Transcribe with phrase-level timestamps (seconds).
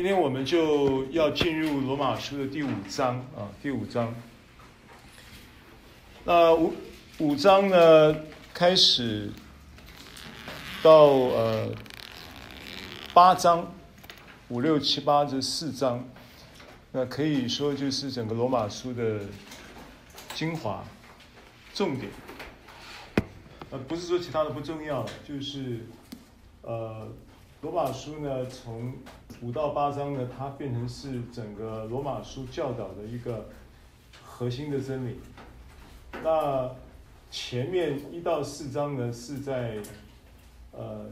[0.00, 4.14] 今天我们就要进入罗马书的第五章啊，第五章。
[6.24, 6.72] 那五
[7.18, 8.16] 五章呢，
[8.54, 9.30] 开始
[10.82, 11.70] 到呃
[13.12, 13.70] 八章，
[14.48, 16.02] 五六七八这四章，
[16.92, 19.20] 那可以说就是整个罗马书的
[20.32, 20.82] 精华、
[21.74, 22.10] 重点。
[23.70, 25.84] 呃，不是说其他的不重要，就是
[26.62, 27.06] 呃。
[27.62, 28.94] 罗马书呢，从
[29.42, 33.50] 五到八章呢，它变成是整个罗马书教导的一个
[34.24, 35.20] 核心的真理。
[36.22, 36.70] 那
[37.30, 39.76] 前面一到四章呢，是在
[40.72, 41.04] 呃，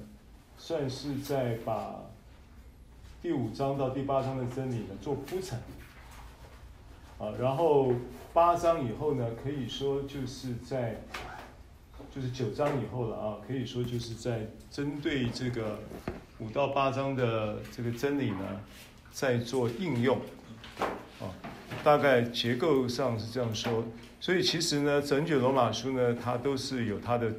[0.56, 1.96] 算是在把
[3.20, 5.58] 第五章到第八章的真理呢做铺陈。
[7.18, 7.92] 啊，然后
[8.33, 11.00] 八章以后呢，可以说就是在。
[12.14, 15.78] 就是九章以后了啊，可以说就是在针对这个
[16.39, 18.61] 五到八章的这个真理呢，
[19.11, 20.20] 在做应用
[21.20, 21.34] 啊，
[21.83, 23.84] 大概结构上是这样说。
[24.20, 27.33] 所以其实呢，整卷罗马书呢，它都是有它的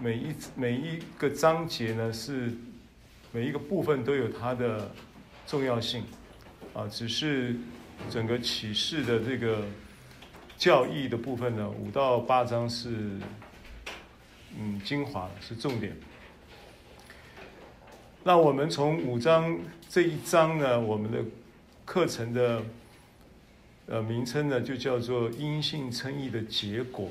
[0.00, 2.52] 每一每一个章节呢，是
[3.32, 4.90] 每一个部分都有它的
[5.46, 6.04] 重要性
[6.74, 7.56] 啊，只是
[8.10, 9.64] 整个启示的这个
[10.56, 13.10] 教义的部分呢，五到八章是。
[14.58, 15.94] 嗯，精华是重点。
[18.26, 19.56] 那我们从五章
[19.88, 21.22] 这一章呢，我们的
[21.84, 22.60] 课程的
[23.86, 27.08] 呃名称呢，就叫做“因信称义的结果”。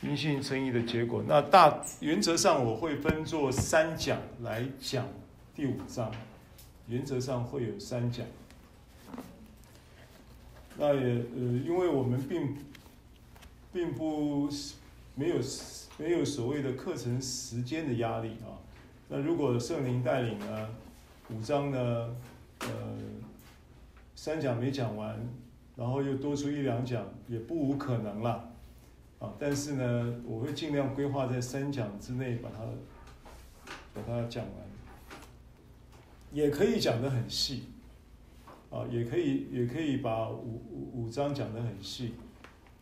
[0.00, 5.06] 因信称义的结果，那大原则上我会分作三讲来讲
[5.54, 6.10] 第五章，
[6.88, 8.24] 原则上会有三讲。
[10.78, 12.56] 那也呃，因为我们并
[13.70, 14.48] 并不。
[15.18, 15.36] 没有
[15.96, 18.52] 没有所谓的课程时间的压力啊。
[19.08, 20.68] 那如果圣灵带领呢，
[21.30, 22.16] 五章呢，
[22.60, 22.68] 呃，
[24.14, 25.18] 三讲没讲完，
[25.76, 28.50] 然后又多出一两讲，也不无可能了
[29.18, 29.32] 啊。
[29.38, 32.64] 但是呢，我会尽量规划在三讲之内把它
[33.94, 34.54] 把它讲完，
[36.32, 37.64] 也可以讲得很细
[38.70, 42.14] 啊，也可以也可以把五五五章讲得很细，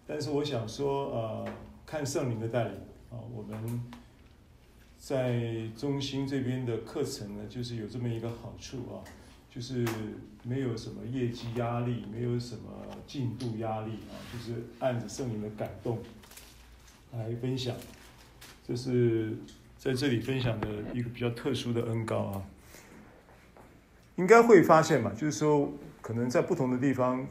[0.06, 1.48] 但是我想说呃。
[1.86, 2.72] 看圣灵的带领
[3.10, 3.82] 啊，我们
[5.04, 9.04] 在中心这边的课程呢，就是有这么一个好处啊，
[9.54, 9.86] 就是
[10.42, 12.70] 没有什么业绩压力，没有什么
[13.06, 15.98] 进度压力啊，就是按着圣灵的感动
[17.12, 17.76] 来分享，
[18.66, 19.36] 这是
[19.76, 22.42] 在这里分享的一个比较特殊的恩膏啊。
[24.16, 25.70] 应该会发现嘛，就是说
[26.00, 27.26] 可能在不同的地方，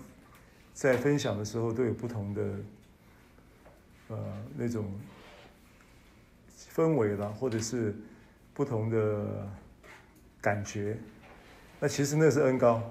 [0.75, 2.55] 在分享的时候都有不同的。
[4.09, 4.17] 呃，
[4.57, 4.85] 那种
[6.75, 7.95] 氛围啦，或者是
[8.53, 9.47] 不同的
[10.41, 10.97] 感觉，
[11.79, 12.81] 那其实那是恩膏。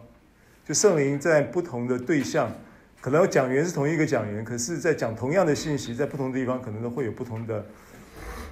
[0.64, 2.50] 就圣灵在不同的对象，
[3.00, 7.64] 可能讲员是同一个讲员，可是，在讲同样的信息，在不同的地方，可能都会有不同的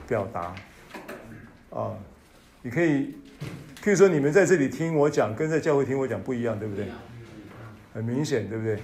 [0.08, 0.54] 表达。
[1.70, 1.96] 啊，
[2.62, 3.16] 你可以，
[3.82, 6.86] 譬如说，你们在这里听我讲，跟在教会听我讲不一样，对不对？
[7.94, 8.74] 很明显，对不对？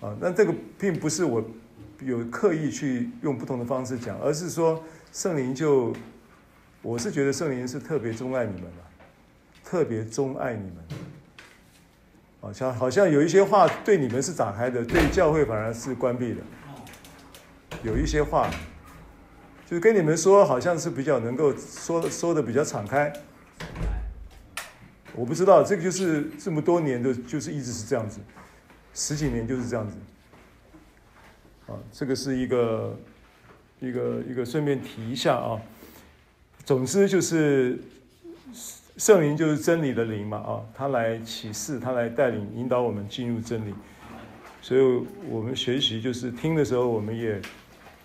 [0.00, 1.44] 啊，那这个并不是我。
[2.02, 5.92] 有刻意去用不同的方式讲，而是说圣灵就，
[6.82, 8.82] 我是觉得圣灵是特别钟爱你们的，
[9.64, 10.76] 特别钟爱你们，
[12.40, 16.40] 好像好像有一些话对你们是打开的，对教会反而是关闭的。
[17.82, 18.48] 有一些话，
[19.66, 23.12] 就是跟你们说，好像是比较能够说说的比较敞开。
[25.14, 28.20] 我不知道这个就是这么多年的，就是一直是这样子，
[28.94, 29.96] 十几年就是这样子。
[31.66, 32.96] 啊，这个是一个
[33.80, 35.60] 一个一个顺便提一下啊。
[36.64, 37.78] 总之就是
[38.96, 43.74] 圣灵就是真理的灵嘛啊，他来启示，他来带领引导我们进入真理。
[44.62, 44.80] 所以
[45.28, 47.40] 我们学习就是听的时候，我们也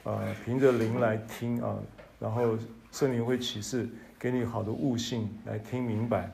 [0.04, 1.75] 啊凭着灵来听啊，
[2.19, 2.57] 然后
[2.92, 3.88] 圣灵会启示，
[4.18, 6.31] 给你好的悟性来听明白。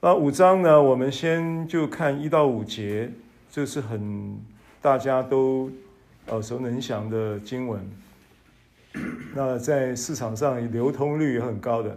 [0.00, 3.10] 那五章呢，我们先就看一到五节，
[3.50, 4.40] 这是很。
[4.80, 5.70] 大家都
[6.28, 7.80] 耳熟能详的经文，
[9.34, 11.90] 那在市场上流通率也很高的。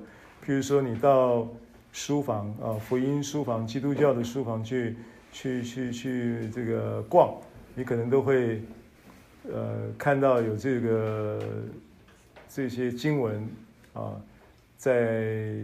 [0.45, 1.47] 譬如说，你到
[1.91, 4.95] 书房啊，福音书房、基督教的书房去，
[5.31, 7.35] 去去去这个逛，
[7.75, 8.61] 你可能都会
[9.43, 11.39] 呃看到有这个
[12.49, 13.47] 这些经文
[13.93, 14.19] 啊
[14.77, 15.55] 在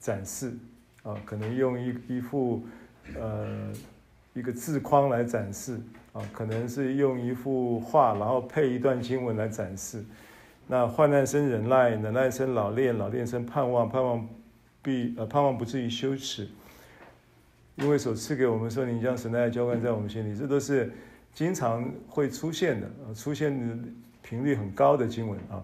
[0.00, 0.52] 展示
[1.02, 2.62] 啊，可能用一一幅
[3.18, 3.72] 呃
[4.34, 5.78] 一个字框来展示。
[6.16, 10.02] 啊，可能是用一幅画，然后配一段经文来展示。
[10.66, 14.26] 那患难生忍耐，忍耐生老练，老练生盼望，盼望
[14.80, 16.48] 必呃盼望不至于羞耻，
[17.74, 20.90] 因为所赐给我们说，你将神的爱浇灌在我们心里，这都是
[21.34, 23.76] 经常会出现的，出现的
[24.22, 25.62] 频率很高的经文啊。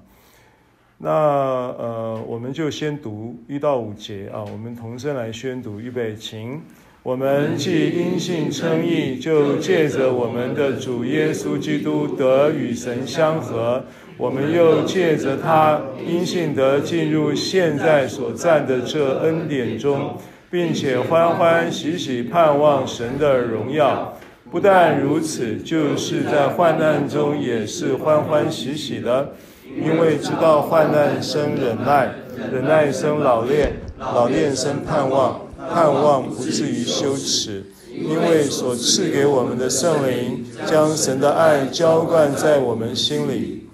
[0.99, 6.61] 那呃，我们就先读一到五节啊，我们同声来宣读，预备，请。
[7.05, 13.83] 我们既因信称义，就借着我们的主耶稣基督得与神相合；
[14.17, 20.17] 我们又借着他因信得进入现在所占的这恩典中，
[20.49, 24.17] 并且欢欢喜喜盼望神的荣耀。
[24.49, 29.33] 不但如此，就是在患难中也是欢欢喜喜的，
[29.77, 32.13] 因为知道患难生忍耐，
[32.53, 35.41] 忍耐生老练，老练生盼望。
[35.71, 43.69] 盼望不至于羞耻，因为所赐给我们的圣灵将神的爱浇灌在我们心里。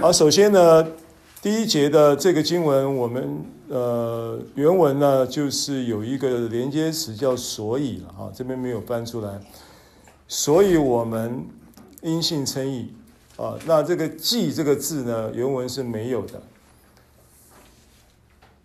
[0.00, 0.86] 好，首先呢，
[1.40, 9.40] 第一节的这个经文，我们呃原文呢就是有一个连接词叫“所以”了啊，这边没有翻出来。
[10.26, 11.46] 所以我们
[12.02, 12.92] 因信称义
[13.36, 16.40] 啊，那这个“既”这个字呢，原文是没有的。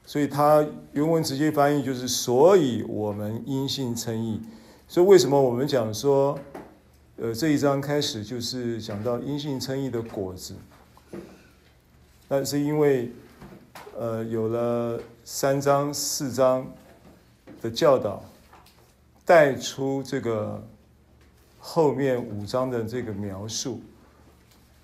[0.05, 4.41] 所以它原文直接翻译就是，所以我们因信称义。
[4.87, 6.37] 所以为什么我们讲说，
[7.15, 10.55] 呃，这一章开始就是讲到因信称义的果子？
[12.27, 13.11] 那是因为，
[13.97, 16.69] 呃，有了三章四章
[17.61, 18.23] 的教导，
[19.25, 20.61] 带出这个
[21.59, 23.81] 后面五章的这个描述。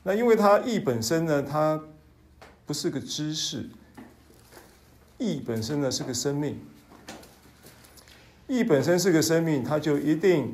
[0.01, 1.79] 那因为它义本身呢，它
[2.65, 3.69] 不是个知识。
[5.19, 6.59] 义本身呢是个生命，
[8.47, 10.53] 义本身是个生命，它就一定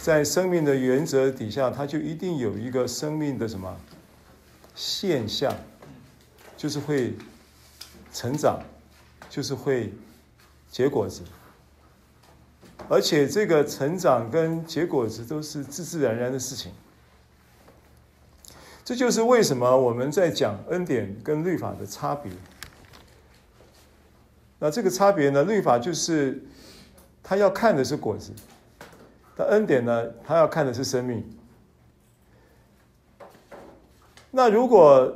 [0.00, 3.76] 在生命的原则底下，它就一定有一个生命的什么
[4.74, 5.52] 现象，
[6.56, 7.14] 就是会
[8.12, 8.62] 成长，
[9.28, 9.92] 就是会
[10.70, 11.22] 结果子，
[12.88, 16.72] 而且这个成长跟结果子都是自自然然的事情。
[18.84, 22.30] 这就是为什么我们在讲恩典跟律法的差别。
[24.64, 25.42] 那这个差别呢？
[25.42, 26.40] 律法就是
[27.20, 28.30] 他要看的是果子，
[29.36, 31.28] 但恩典呢，他要看的是生命。
[34.30, 35.12] 那如果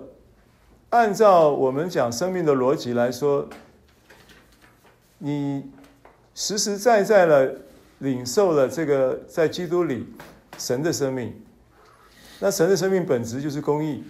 [0.90, 3.48] 按照我们讲生命的逻辑来说，
[5.18, 5.70] 你
[6.34, 7.56] 实实在在的
[7.98, 10.12] 领受了这个在基督里
[10.58, 11.32] 神的生命，
[12.40, 14.02] 那神的生命本质就是公义，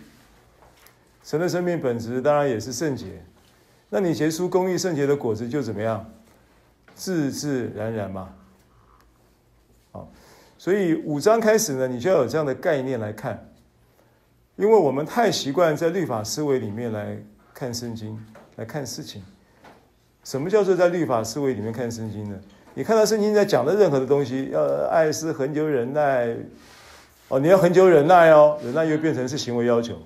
[1.22, 3.22] 神的生命本质当然也是圣洁。
[3.98, 6.04] 那你结出公义圣洁的果子就怎么样？
[6.94, 8.28] 自自然然嘛。
[9.90, 10.12] 好，
[10.58, 13.48] 所以五章开始呢，你就要有这样的概念来看，
[14.56, 17.16] 因为我们太习惯在律法思维里面来
[17.54, 18.22] 看圣经，
[18.56, 19.24] 来看事情。
[20.24, 22.38] 什么叫做在律法思维里面看圣经呢？
[22.74, 26.36] 你看到圣经在讲的任何的东西，要爱是恒久忍耐，
[27.28, 29.98] 哦，你要恒久忍耐哦，忍耐又变成是行为要求。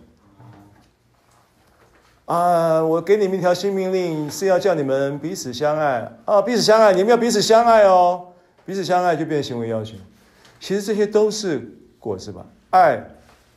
[2.30, 2.80] 啊！
[2.84, 6.40] 我给你们一条新命令，是要叫你们彼此相爱啊！
[6.40, 8.28] 彼此相爱，你们要彼此相爱哦。
[8.64, 9.96] 彼此相爱就变行为要求。
[10.60, 12.46] 其实这些都是果子吧？
[12.70, 13.04] 爱、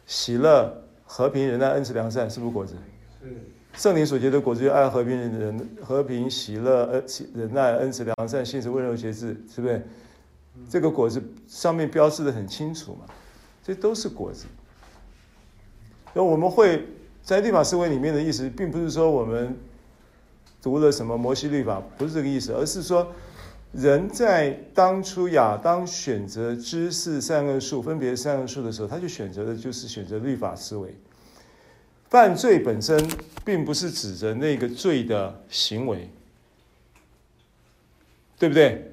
[0.07, 0.75] 喜乐、
[1.05, 2.73] 和平、仁爱、恩慈、良善，是不是果子？
[3.21, 3.29] 是。
[3.75, 7.03] 圣灵所结的果子，就爱、和平、仁、和平、喜乐、恩、
[7.35, 9.87] 仁爱、恩慈、良善、信实、温柔、节制，是不是？
[10.67, 13.05] 这个果子上面标示的很清楚嘛？
[13.63, 14.45] 这都是果子。
[16.11, 16.87] 那我们会。
[17.23, 19.57] 在律法思维里面的意思，并不是说我们
[20.61, 23.13] 读了什么摩西律法，不是这个意思，而是说
[23.71, 30.93] 人在当初亚当选择知识善恶树、分别善恶树的时候，他就选择的就是选择律法思维。
[32.09, 33.07] 犯罪本身
[33.45, 36.09] 并不是指着那个罪的行为，
[38.37, 38.91] 对不对？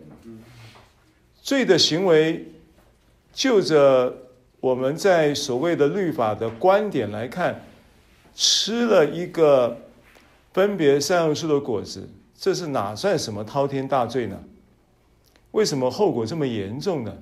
[1.42, 2.46] 罪的行为，
[3.32, 4.16] 就着
[4.60, 7.60] 我们在所谓的律法的观点来看。
[8.42, 9.76] 吃了一个
[10.54, 14.42] 分别善恶树的果子，这是哪算什么滔天大罪呢？
[15.50, 17.14] 为什么后果这么严重呢？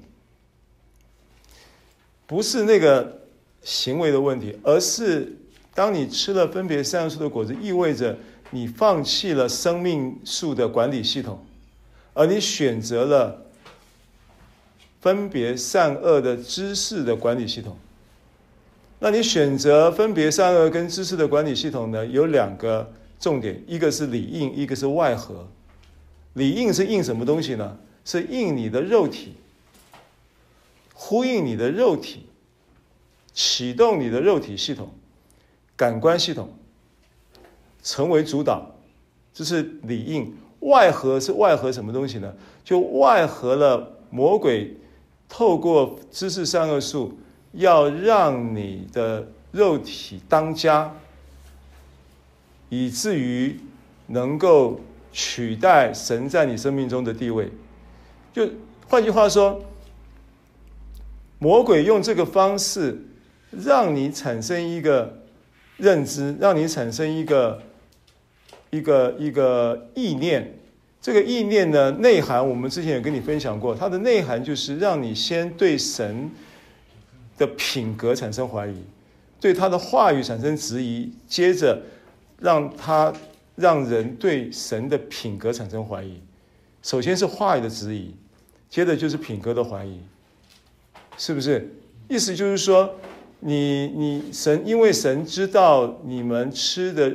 [2.25, 3.23] 不是那个
[3.63, 5.37] 行为的问题，而是
[5.75, 8.17] 当你吃了分别善恶树的果子，意味着
[8.53, 11.45] 你放弃了生命树的管理系统，
[12.15, 13.43] 而你选择了
[15.01, 17.77] 分别善恶的知识的管理系统。
[19.00, 22.05] 那你选择分别善恶跟知识的管理系统呢？
[22.07, 25.47] 有两个重点，一个是里应，一个是外合。
[26.35, 27.78] 里应是应什么东西呢？
[28.05, 29.35] 是应你的肉体，
[30.95, 32.26] 呼应你的肉体，
[33.33, 34.90] 启动你的肉体系统、
[35.76, 36.52] 感官系统，
[37.83, 38.75] 成为主导，
[39.33, 40.35] 这是里应。
[40.61, 42.35] 外合是外合什么东西呢？
[42.64, 44.76] 就外合了魔鬼
[45.28, 47.17] 透过知识善恶术，
[47.52, 50.95] 要让你的肉体当家，
[52.69, 53.59] 以至于
[54.07, 54.81] 能够
[55.12, 57.50] 取代神在你生命中的地位。
[58.33, 58.49] 就
[58.87, 59.64] 换句话说，
[61.38, 62.99] 魔鬼用这个方式
[63.50, 65.23] 让你产生一个
[65.76, 67.62] 认知，让你产生一个
[68.71, 70.55] 一个一个意念。
[71.00, 76.31] 这个意念呢，内涵我们之前也跟你分享过，它的内涵就是让你先对神
[77.38, 78.75] 的品格产生怀疑，
[79.40, 81.80] 对他的话语产生质疑，接着
[82.40, 83.12] 让他
[83.57, 86.21] 让人对神的品格产生怀疑。
[86.83, 88.14] 首先是话语的质疑，
[88.68, 90.00] 接着就是品格的怀疑，
[91.16, 91.73] 是不是？
[92.09, 92.95] 意思就是说，
[93.40, 97.12] 你你神，因为神知道你们吃的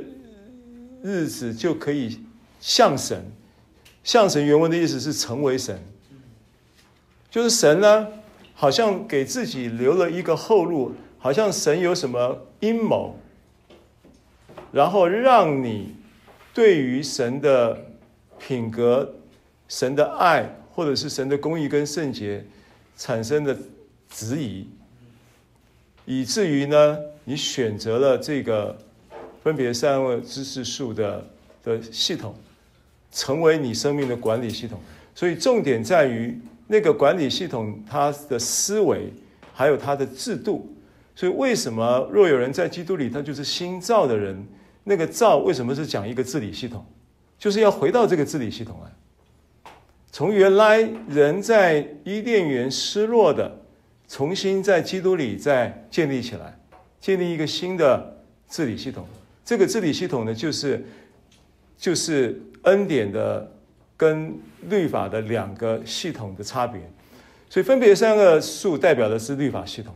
[1.01, 2.19] 日子就可以
[2.59, 3.25] 像神。
[4.03, 5.81] 像神原文的意思是成为神，
[7.31, 8.05] 就是神呢，
[8.63, 13.19] 好像给自己留了一个后路，好像神有什么阴谋，
[14.71, 15.93] 然后让你
[16.53, 17.77] 对于神的
[18.39, 19.15] 品格、
[19.67, 22.45] 神的爱，或者是神的公义跟圣洁
[22.95, 23.53] 产生的
[24.09, 24.65] 质疑，
[26.05, 28.77] 以至于呢，你选择了这个
[29.43, 31.27] 分别善恶知识树的
[31.65, 32.33] 的系统。
[33.11, 34.79] 成为你生命的管理系统，
[35.13, 36.39] 所以重点在于
[36.73, 39.13] 那个管理系统它的思维，
[39.53, 40.75] 还有它的制度。
[41.13, 44.43] 所以为什么若有人在基督里，他就是新造的人？
[44.83, 46.83] 那个造为什么是讲一个治理系统？
[47.37, 49.71] 就是要回到这个治理系统来。
[50.11, 53.59] 从原来人在伊甸园失落的，
[54.07, 56.57] 重新在基督里再建立起来，
[56.99, 58.17] 建立一个新的
[58.49, 59.05] 治理系统。
[59.45, 60.83] 这个治理系统呢，就是
[61.77, 62.41] 就是。
[62.63, 63.51] 恩典的
[63.95, 64.37] 跟
[64.69, 66.81] 律法的两个系统的差别，
[67.49, 69.95] 所以分别三个数代表的是律法系统，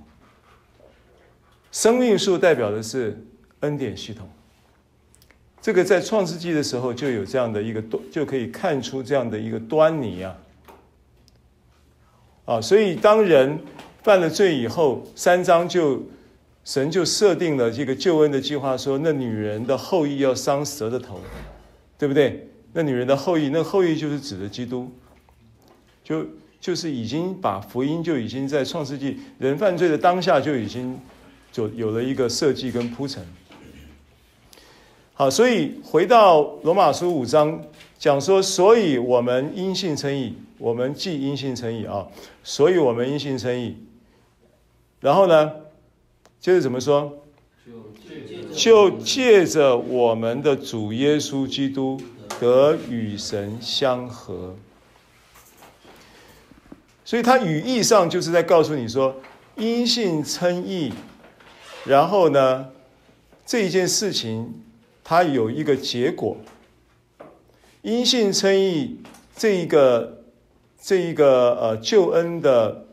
[1.72, 3.20] 生命数代表的是
[3.62, 4.30] 恩典系统。
[5.60, 10.38] 这个在创世纪的时候就有这样的一个端，就可以看出这样的一个端倪啊。
[12.46, 13.60] 啊，所以当人
[14.04, 16.02] 犯了罪以后，三章就
[16.64, 21.20] 神就设定了这个救恩的计划，说那女人的后裔要伤蛇的头，
[21.98, 22.48] 对不对？
[22.78, 24.88] 那女人的后裔，那后裔就是指的基督，
[26.04, 26.24] 就
[26.62, 30.96] 就是已经把福音就已经在创世纪人犯罪的当下就已经
[31.52, 33.26] 就有了一个设计跟铺陈。
[35.16, 37.60] 好，所以回到罗马书五章
[37.98, 42.06] 讲说，所以我们因信称义，我们既因信称义啊，
[42.44, 43.76] 所以我们因信称义。
[45.00, 45.52] 然后呢，
[46.40, 47.12] 接着怎么说？
[48.54, 52.00] 就借着我们的主耶稣基督。
[52.40, 54.56] 得与神相合，
[57.04, 59.16] 所以他语义上就是在告诉你说，
[59.56, 60.94] 因信称义，
[61.86, 62.68] 然后呢，
[63.46, 64.62] 这一件事情
[65.04, 66.38] 它有一个结果，
[67.82, 69.00] 因信称义
[69.36, 70.24] 这一个
[70.80, 72.86] 这一个呃救恩的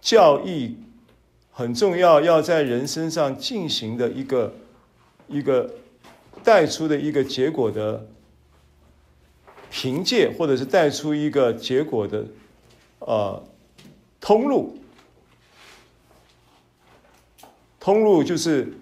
[0.00, 0.76] 教义
[1.50, 4.52] 很重要，要在人身上进行的一个
[5.26, 5.68] 一个
[6.44, 8.06] 带出的一个结果的。
[9.70, 12.26] 凭借或者是带出一个结果的，
[12.98, 13.42] 呃，
[14.20, 14.76] 通路，
[17.78, 18.72] 通路就是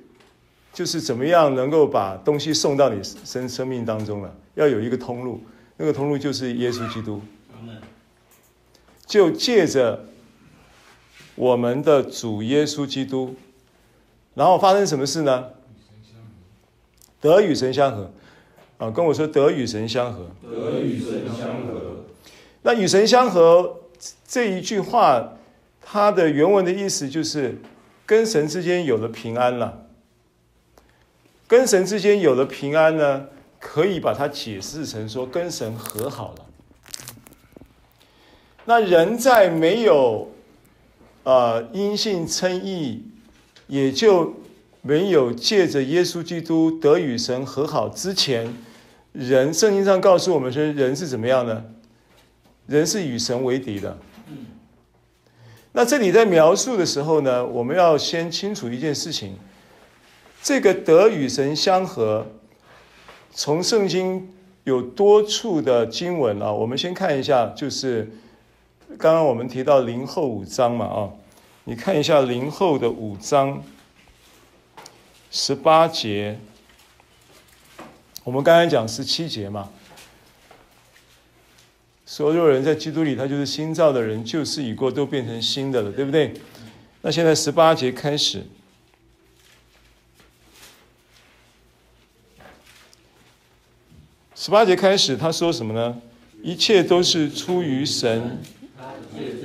[0.72, 4.34] 就是怎么样能够把东西送到你生生命当中了？
[4.54, 5.42] 要有一个通路，
[5.76, 7.20] 那个通路就是耶稣基督。
[9.06, 10.04] 就借着
[11.34, 13.34] 我们的主耶稣基督，
[14.34, 15.46] 然后发生什么事呢？
[17.20, 18.10] 得与神相合。
[18.78, 22.04] 啊，跟我说得与神相合，得与神相合。
[22.62, 23.76] 那与神相合
[24.26, 25.32] 这一句话，
[25.82, 27.58] 它的原文的意思就是
[28.06, 29.86] 跟神之间有了平安了。
[31.48, 33.26] 跟神之间有了平安呢，
[33.58, 36.46] 可以把它解释成说跟神和好了。
[38.66, 40.30] 那人在没有
[41.24, 43.02] 呃因信称义，
[43.66, 44.34] 也就
[44.82, 48.54] 没有借着耶稣基督得与神和好之前。
[49.18, 51.64] 人圣经上告诉我们说，人是怎么样呢？
[52.68, 53.98] 人是与神为敌的。
[55.72, 59.34] 那这里在描述的时候呢，我们要先清楚一件事情：
[60.40, 62.28] 这个得与神相合，
[63.32, 64.32] 从圣经
[64.62, 68.08] 有多处的经文啊，我们先看一下，就是
[68.98, 71.10] 刚刚我们提到林后五章嘛啊，
[71.64, 73.60] 你看一下林后的五章
[75.28, 76.38] 十八节。
[78.28, 79.70] 我们刚才讲十七节嘛，
[82.04, 86.34] 所有人在基督里，他就是新造的人，旧事已过，都变成新的了，对不对？
[87.00, 88.44] 那现在十八节开始，
[94.34, 95.98] 十八节开始，他说什么呢？
[96.42, 98.42] 一切都是出于神，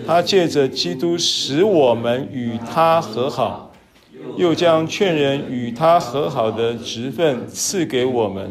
[0.06, 3.70] 他借着基督使我们与他和好。
[4.38, 8.50] 又将劝人与他和好的职分赐给我们。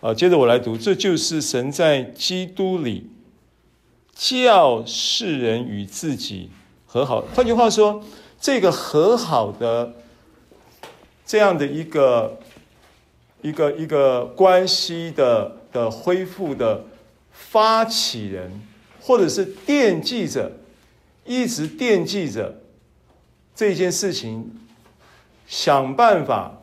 [0.00, 3.10] 啊，接着我来读，这就是神在基督里
[4.14, 6.50] 叫世人与自己
[6.86, 7.22] 和好。
[7.34, 8.02] 换句话说，
[8.40, 9.94] 这个和好的
[11.24, 12.38] 这样的一个
[13.42, 16.84] 一个一个关系的的恢复的
[17.32, 18.60] 发起人，
[19.00, 20.52] 或者是惦记着，
[21.24, 22.60] 一直惦记着
[23.54, 24.52] 这件事情。
[25.48, 26.55] 想办法，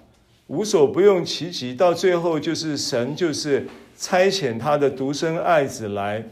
[0.53, 3.67] 无所不用其极，到最后就是神就是
[3.97, 6.23] 差遣他的独生爱子来，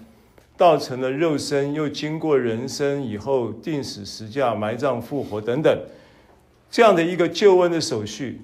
[0.56, 5.76] 道成了肉身，又经过人生以后，定死十架、埋葬、复活等等，
[6.70, 8.42] 这样的一个救恩的手续，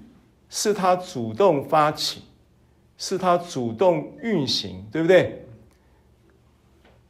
[0.49, 2.23] 是他主动发起，
[2.97, 5.45] 是他主动运行，对不对？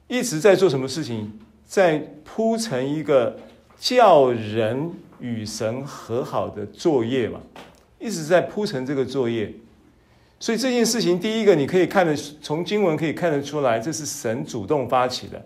[0.09, 1.39] 一直在做什么事情？
[1.65, 3.39] 在铺成一个
[3.79, 4.91] 叫人。
[5.19, 7.41] 与神和好的作业嘛，
[7.99, 9.53] 一直在铺陈这个作业，
[10.39, 15.45] 所以这件事情，第一个你可以看得从经文可以看得出来，这是神主动发起的。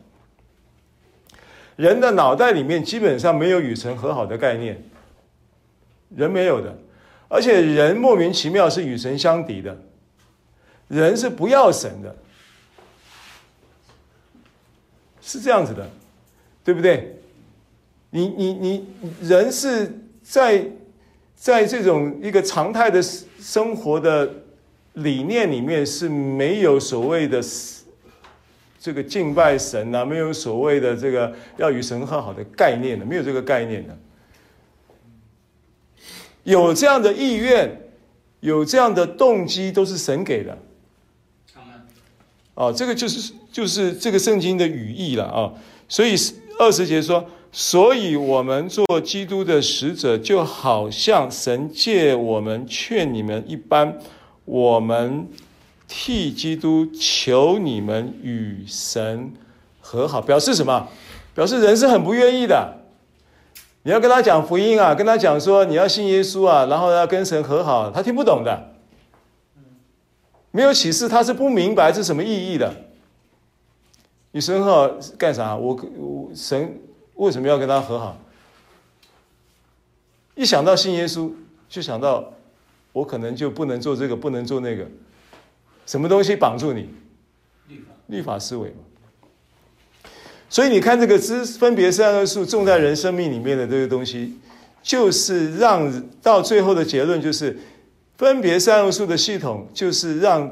[1.78, 4.84] 人的脑袋里面基本上没有与神和好的概念，
[6.16, 6.78] 人没有的，
[7.28, 9.82] 而且人莫名其妙是与神相敌的，
[10.90, 12.16] 人是不要神的，
[15.22, 15.90] 是这样子的，
[16.64, 17.16] 对不对？
[18.14, 18.86] 你你你
[19.22, 19.90] 人是
[20.22, 20.70] 在
[21.42, 24.32] 在这种一个常态的生活的
[24.94, 27.44] 理念里面是没有所谓的
[28.80, 33.98] 这个敬拜神啊，没有所谓的这个要与神和好的概念的，没有这个概念的。
[36.44, 37.90] 有这样的意愿，
[38.42, 40.56] 有这样的动机，都是神给的。
[42.54, 45.52] 哦，这个就是就是这个圣经的语义了啊。
[45.90, 46.14] 所以
[46.60, 47.28] 二十节说。
[47.54, 54.00] 所以，我们做基督的使者，就好像神借我们劝你们一般。
[54.46, 55.28] 我们
[55.88, 59.34] 替基督求你们与神
[59.82, 60.88] 和好，表示什么？
[61.36, 62.78] 表示人是很不愿意的。
[63.84, 68.72] 你要跟他讲福音啊，跟他讲说你要信耶稣啊，然后要跟神和好，他听不懂的。
[70.52, 72.74] 没有启示，他是不明白这是什么意义的。
[74.32, 75.58] 你神和好干啥？
[75.58, 76.80] 我我神。
[77.22, 78.18] 为什么要跟他和好？
[80.34, 81.32] 一想到信耶稣，
[81.70, 82.34] 就想到
[82.94, 84.88] 我可能就不能做这个，不能做那个，
[85.86, 86.90] 什么东西绑住你？
[87.68, 90.10] 律法，律法思维嘛。
[90.50, 94.40] 所以你看这个知分别善恶树种在人生命里面的这个东西，
[94.82, 97.56] 就是让到最后的结论就是
[98.18, 100.52] 分别善恶树的系统，就是让。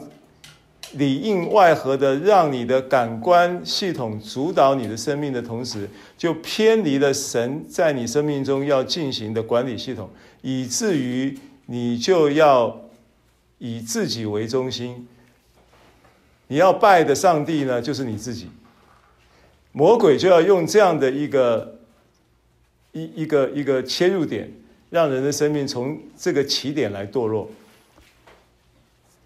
[0.94, 10.10] 里应外合的，让你的感官系统主导你的生命的同时，就偏离了神在你生命中要进行的管理系统，
[10.42, 12.82] 以至于你就要
[13.60, 15.08] 以自己为中心。
[16.48, 18.48] 你要拜的上帝呢，就是你自己。
[19.72, 21.80] 魔鬼就要用这样的一个
[22.92, 24.52] 一一个一个切入点，
[24.90, 27.48] 让人的生命从这个起点来堕落。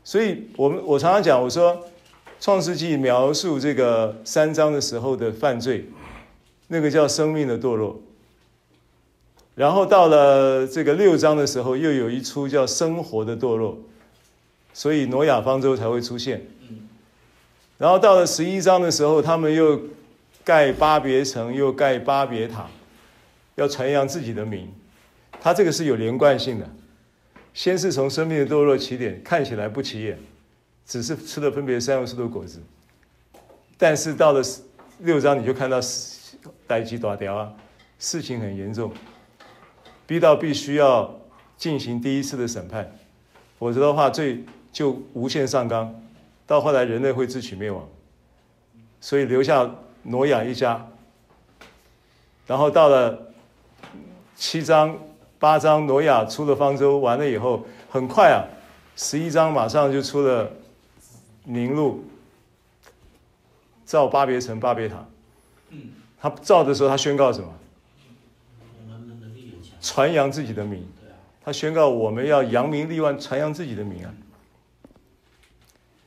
[0.04, 1.74] 所以，我们我常常讲，我说，
[2.40, 5.86] 《创世纪》描述这个三章的时候的犯罪，
[6.68, 8.02] 那个叫生命的堕落。
[9.56, 13.78] 然后到了这个六章的时候，又有一出叫生活的堕落。
[14.74, 16.46] 所以，挪亚方舟才会出现。
[17.78, 19.80] 然后到了十一章的时候，他们又
[20.44, 22.68] 盖巴别城，又盖巴别塔，
[23.56, 24.68] 要传扬自己的名。
[25.40, 26.70] 他这个是有连贯性的。
[27.54, 30.18] 先是从生命的堕落起点，看起来不起眼，
[30.86, 32.60] 只是吃了分别三恶树的果子。
[33.78, 34.42] 但是到了
[35.00, 35.80] 六章，你就看到
[36.66, 37.54] 代志大条啊，
[38.00, 38.92] 事情很严重，
[40.08, 41.20] 逼到必须要
[41.56, 42.92] 进行第一次的审判，
[43.60, 45.94] 否则的话罪就无限上纲，
[46.48, 47.88] 到后来人类会自取灭亡。
[49.00, 49.70] 所以留下
[50.02, 50.90] 挪亚一家，
[52.48, 53.32] 然后到了
[54.36, 54.98] 七章。
[55.44, 58.48] 八章挪亚出了方舟，完了以后很快啊，
[58.96, 60.50] 十一章马上就出了
[61.44, 62.06] 宁录，
[63.84, 65.06] 造巴别城、巴别塔。
[66.22, 67.54] 他造的时候，他宣告什么？
[69.82, 70.88] 传扬自己的名。
[71.44, 74.14] 他宣告我们要扬名立万，传扬自己的名啊。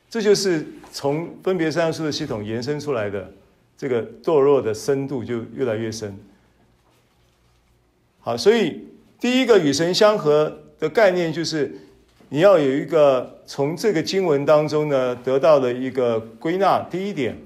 [0.09, 3.31] 这就是从分别三要素的系统延伸出来的，
[3.77, 6.17] 这个堕落的深度就越来越深。
[8.19, 8.87] 好，所以
[9.19, 11.75] 第一个与神相合的概念就是
[12.29, 16.79] 你要有一个从这个经文当中呢得到的一个归纳。
[16.89, 17.37] 第一点，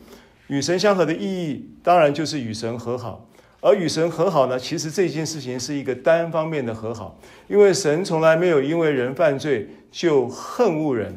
[0.48, 3.28] 与神相合的意义当然就是与神和好，
[3.62, 11.16] 而与神和好呢，其实这件事情是一个单方面的和好，因为神从来没有因为人犯罪就恨恶人。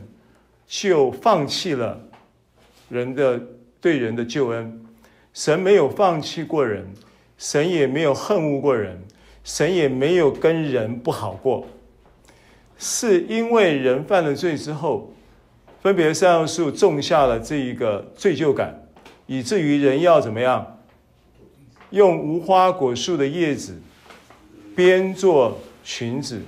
[0.67, 2.01] 就放弃了
[2.89, 3.39] 人的
[3.83, 4.83] 对人的救恩，
[5.35, 6.87] 神没有放弃过人，
[7.37, 8.99] 神也没有恨恶过人，
[9.45, 11.67] 神也没有跟人不好过，
[12.77, 15.13] 是因为人犯了罪之后，
[15.81, 18.75] 分别善恶树种下了这一个罪疚感，
[19.27, 20.81] 以至于人要怎么样，
[21.91, 23.79] 用无花果树的叶子
[24.75, 26.41] 编做裙子，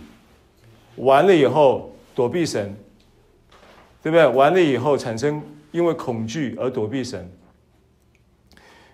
[0.96, 2.74] 完了以后躲避神。
[4.02, 4.24] 对不对？
[4.24, 7.28] 完了以后产生因为恐惧而躲避神，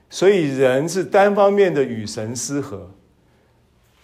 [0.09, 2.91] 所以人是单方面的与神失和，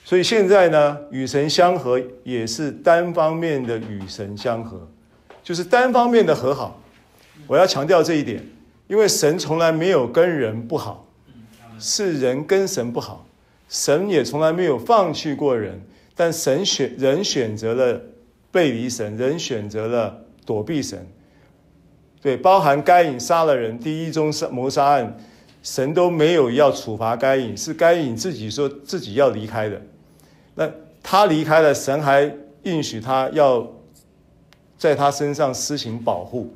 [0.08, 4.88] 所以现在呢，与神相合也是单方面的与神相合，
[5.42, 6.80] 就是单方面的和好。
[7.46, 8.42] 我要强调这一点，
[8.86, 11.06] 因为神从来没有跟人不好，
[11.78, 13.26] 是人跟神不好，
[13.68, 15.78] 神也从来没有放弃过人，
[16.16, 18.00] 但神选人选择了
[18.50, 20.24] 背离神，人选择了。
[20.46, 21.06] 躲避神，
[22.22, 25.18] 对，包含该隐杀了人，第一宗谋杀案，
[25.62, 29.78] 神都没有要处罚该隐，是该隐自己说自己要离开的。
[30.58, 30.68] 那
[31.04, 33.64] 他离开了，神还应许他要
[34.76, 36.52] 在他身上施行保护，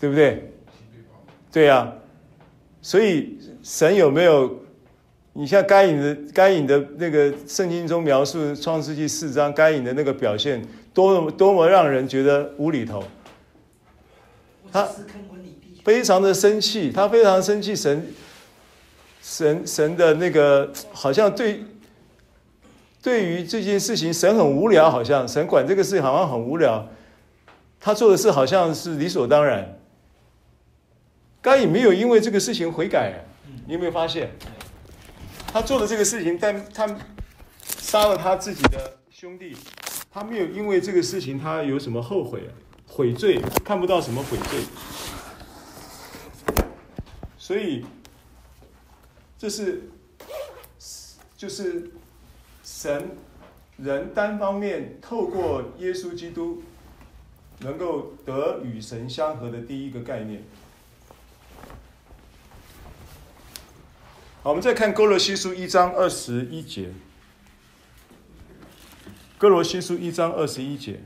[0.00, 0.50] 对不对？
[1.52, 1.92] 对呀、啊，
[2.80, 4.60] 所以神有没有？
[5.34, 10.62] 你像该隐的该隐的那个圣经中描述创世纪四章该隐的那个表现。
[10.94, 13.02] 多么多么让人觉得无厘头！
[14.70, 14.88] 他
[15.84, 18.06] 非常的生气，他非常生气，神
[19.22, 21.64] 神神的那个好像对
[23.02, 26.88] 对于这件事情，神很无聊，好像神管这个事情好像很无聊，
[27.80, 29.78] 他做的事好像是理所当然。
[31.40, 33.24] 该隐没有因为这个事情悔改，
[33.66, 34.30] 你有没有发现？
[35.52, 36.86] 他做的这个事情，但他
[37.64, 39.56] 杀了他自己的兄弟。
[40.14, 42.52] 他没有因为这个事情，他有什么后悔啊？
[42.86, 44.60] 悔罪，看不到什么悔罪。
[47.36, 47.84] 所以，
[49.36, 49.82] 这是
[51.36, 51.90] 就是
[52.62, 53.16] 神
[53.76, 56.62] 人单方面透过耶稣基督
[57.60, 60.42] 能够得与神相合的第一个概念。
[64.42, 66.90] 好，我们再看哥罗西书一章二十一节。
[69.38, 71.00] 哥罗西书一章二十一节。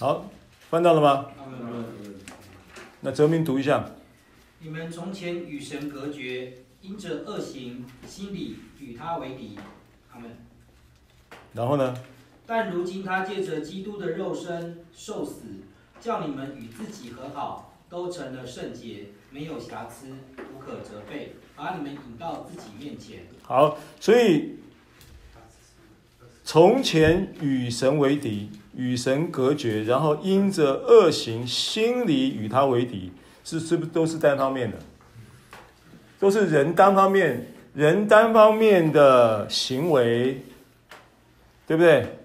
[0.00, 0.30] 好，
[0.70, 1.26] 翻到了吗？
[3.00, 3.84] 那哲明读一下。
[4.60, 9.58] 你们从前与神隔绝，因着恶行，心里与他为敌。
[10.12, 10.30] 阿门。
[11.52, 11.96] 然后呢？
[12.46, 15.46] 但如今他借着基督的肉身受死，
[16.00, 20.14] 叫你们与自己和好，都成了圣洁，没有瑕疵，
[20.54, 23.26] 无可责备，把你们引到自己面前。
[23.42, 24.60] 好，所以
[26.44, 28.48] 从前与神为敌，
[28.78, 33.12] 与神隔绝，然后因着恶行，心里与他为敌。
[33.42, 34.78] 是是不是都是单方面的？
[36.20, 40.44] 都是人单方面，人单方面的行为，
[41.66, 42.18] 对不对？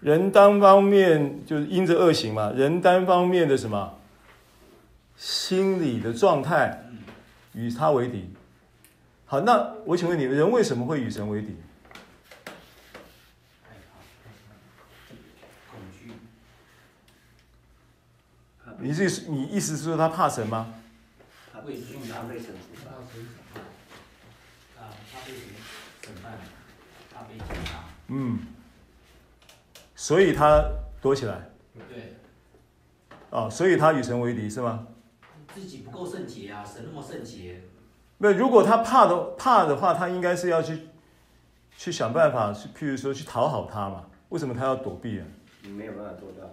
[0.00, 3.94] 人单方面就是因着恶行嘛，人单方面的什么？
[5.16, 6.90] 心理的状态
[7.54, 8.28] 与他为敌。
[9.24, 11.56] 好，那我请问你，人为什么会与神为敌？
[18.82, 20.74] 你是你意思是说他怕神吗？
[21.52, 22.90] 他他被神处罚。
[24.82, 25.42] 啊，他被神
[26.02, 26.32] 审判，
[27.14, 27.34] 他被。
[28.08, 28.40] 嗯，
[29.94, 30.68] 所以他
[31.00, 31.48] 躲起来。
[31.88, 32.16] 对。
[33.30, 34.88] 哦，所以他与神为敌是吗？
[35.54, 37.62] 自己不够圣洁啊，神那么圣洁。
[38.18, 40.88] 那如果他怕的怕的话，他应该是要去
[41.78, 44.06] 去想办法去，譬如说去讨好他嘛。
[44.30, 45.26] 为什么他要躲避啊？
[45.62, 46.50] 你没有办法做到。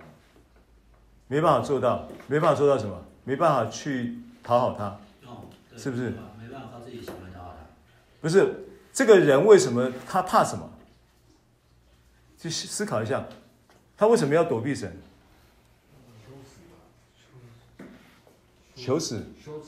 [1.30, 3.06] 没办法做到，没办法做到什么？
[3.24, 5.46] 没办法去讨好他，哦，
[5.78, 6.10] 是不是？
[6.42, 7.68] 没办法靠自己行为讨好他。
[8.20, 10.68] 不是，这个人为什么他怕什么？
[12.36, 13.28] 去思考一下，
[13.96, 14.98] 他为什么要躲避神？
[18.76, 19.68] 羞耻，羞耻，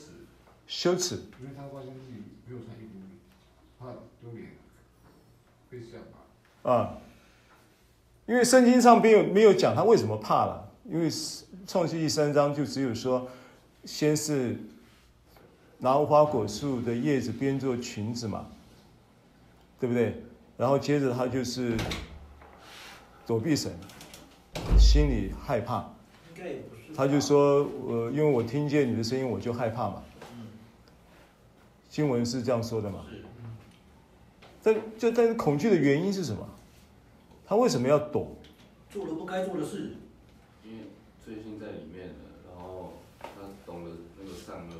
[0.65, 1.15] 羞耻。
[1.39, 2.97] 因为他发现自己没有穿衣服，
[3.77, 4.53] 怕丢脸，
[5.69, 6.71] 被这样吧。
[6.71, 6.97] 啊，
[8.25, 11.09] 因为圣经上没有没有讲他为什么怕了，因为
[11.67, 13.27] 创世记三章就只有说，
[13.85, 14.57] 先是
[15.79, 18.47] 拿无花果树的叶子编做裙子嘛，
[19.79, 20.23] 对不对？
[20.57, 21.75] 然后接着他就是
[23.25, 23.71] 躲避神，
[24.77, 25.89] 心里害怕。
[26.95, 30.03] 他就说：“我因为我听见你的声音，我就害怕嘛。”
[31.89, 33.05] 经文是这样说的嘛？
[34.63, 36.47] 但就但是恐惧的原因是什么？
[37.45, 38.35] 他为什么要躲？
[38.89, 39.95] 做了不该做的事。
[41.31, 42.13] 罪性在里面了，
[42.49, 43.27] 然后他
[43.65, 44.75] 懂得那个善恶。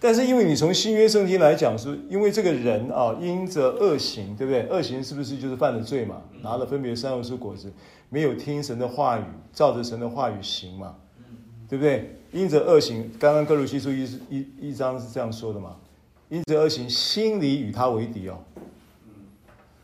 [0.00, 4.66] 但是因为你从新约圣经来讲，是因为这个人啊，因着恶行，对不对？
[4.68, 6.22] 恶行是不是就是犯了罪嘛？
[6.40, 7.70] 拿了分别善恶树果子，
[8.08, 10.96] 没有听神的话语，照着神的话语行嘛？
[11.68, 12.16] 对不对？
[12.32, 15.76] 因着恶行，刚刚歌罗西书一一一章是这样说的嘛？
[16.30, 18.38] 因着恶行，心里与他为敌哦。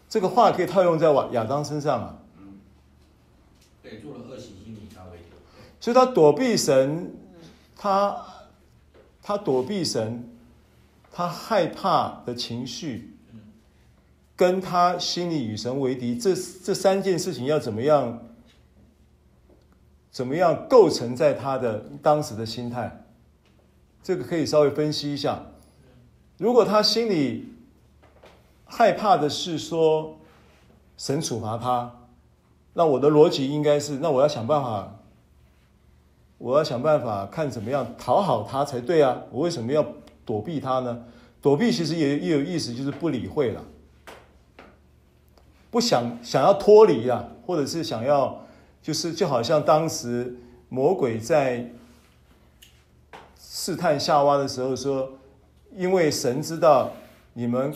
[0.08, 2.18] 这个话可以套用在亚亚当身上啊。
[3.82, 4.52] 对，做了恶行。
[5.82, 7.14] 所以他躲避神，
[7.76, 8.16] 他。
[9.24, 10.28] 他躲避神，
[11.12, 13.16] 他害怕的情绪，
[14.34, 18.18] 跟他心里与神为敌，这这三件事情要怎么样？
[20.10, 23.04] 怎么样构成在他的当时的心态？
[24.02, 25.40] 这个可以稍微分析一下。
[26.36, 27.54] 如果他心里
[28.64, 30.18] 害怕的是说
[30.96, 31.94] 神处罚他，
[32.72, 34.98] 那我的逻辑应该是：那我要想办法。
[36.42, 39.22] 我要想办法看怎么样讨好他才对啊！
[39.30, 39.86] 我为什么要
[40.24, 41.04] 躲避他呢？
[41.40, 43.64] 躲避其实也也有意思，就是不理会了，
[45.70, 48.44] 不想想要脱离啊，或者是想要，
[48.82, 50.36] 就是就好像当时
[50.68, 51.70] 魔鬼在
[53.38, 55.12] 试探夏娃的时候说
[55.76, 56.90] ：“因为神知道
[57.34, 57.72] 你们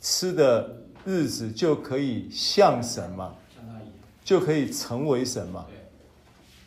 [0.00, 0.74] 吃的
[1.04, 3.34] 日子就可以像神嘛，
[4.24, 5.66] 就可以成为神嘛。”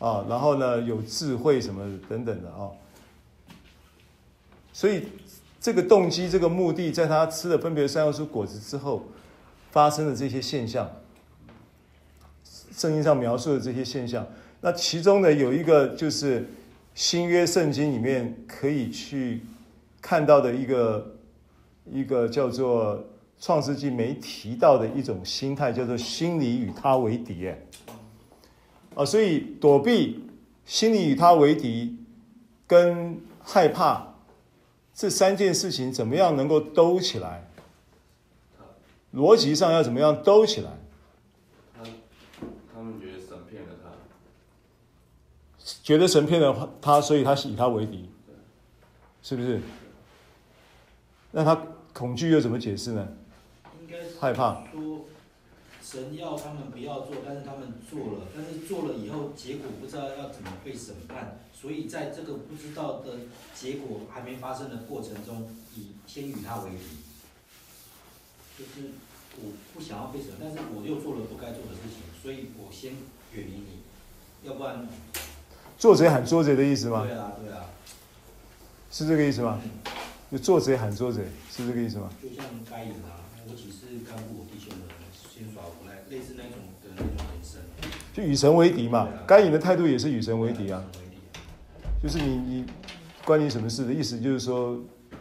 [0.00, 2.72] 啊，然后呢，有智慧什么等等的啊，
[4.72, 5.04] 所以
[5.60, 9.04] 这个动机、这个目的，在他吃了分别善恶树果子之后，
[9.70, 10.90] 发生的这些现象，
[12.72, 14.26] 圣经上描述的这些现象，
[14.62, 16.48] 那其中呢，有一个就是
[16.94, 19.42] 新约圣经里面可以去
[20.00, 21.14] 看到的一个
[21.84, 23.04] 一个叫做
[23.38, 27.52] 创世纪没提到的一种心态，叫做心里与他为敌。
[29.00, 30.28] 啊，所以躲避、
[30.66, 31.96] 心里与他为敌、
[32.66, 34.12] 跟害怕
[34.92, 37.48] 这三件事情，怎么样能够兜起来？
[39.14, 40.70] 逻辑上要怎么样兜起来？
[41.74, 41.82] 他
[42.74, 43.90] 他们觉得神骗了他，
[45.82, 48.10] 觉得神骗了他，所以他以他为敌，
[49.22, 49.62] 是不是？
[51.32, 51.58] 那他
[51.94, 53.08] 恐惧又怎么解释呢？
[53.80, 54.62] 应该害怕。
[55.90, 63.18] 神要他们不要做，但是他们做了，但是做了以后，结果不知道要怎么被审判，所以在这个不知道的
[63.56, 66.78] 结果还没发生的过程中，以先与他为敌，
[68.56, 68.90] 就是
[69.42, 72.92] 我不想要被审，但是我又做了不该做的事情，所以我先
[73.32, 73.82] 远离你，
[74.44, 74.86] 要不然
[75.76, 77.02] 做贼喊捉贼的意思吗？
[77.04, 77.64] 对啊，对啊，
[78.92, 79.60] 是这个意思吗？
[80.30, 82.08] 就做贼喊捉贼，是这个意思吗？
[82.22, 84.99] 就像该隐啊，我只是看顾我弟兄的。
[86.08, 87.60] 类似那种的那种人生，
[88.12, 89.08] 就与神为敌嘛。
[89.26, 90.82] 该隐的态度也是与神为敌啊。
[92.02, 92.66] 就是你你
[93.24, 94.18] 关你什么事的意思？
[94.18, 94.76] 就是说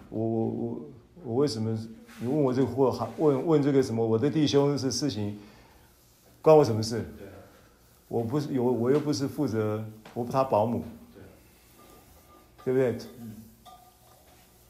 [0.10, 0.82] 我我我
[1.26, 1.78] 我为什么
[2.20, 4.04] 你问我这个或问问这个什么？
[4.04, 5.38] 我的弟兄是事情
[6.42, 7.06] 关我什么事？
[8.08, 10.84] 我不是有我又不是负责，我不是他保姆，
[12.66, 12.98] 对不对？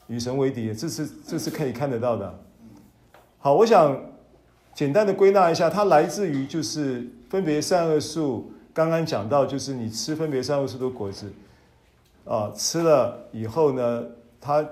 [0.08, 2.38] 与神为敌，这是这是可以看得到的。
[3.38, 4.09] 好，我想。
[4.74, 8.52] 简单的归纳一下，它来自于就是分别善恶树。
[8.72, 11.30] 刚刚讲到，就是你吃分别善恶树的果子，
[12.24, 14.04] 啊，吃了以后呢，
[14.40, 14.64] 他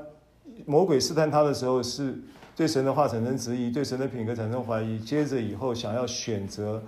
[0.64, 2.16] 魔鬼试探他的时候，是
[2.54, 5.00] 对神的话产生质疑，对神的品格产生怀疑。
[5.00, 6.80] 接着以后想要选择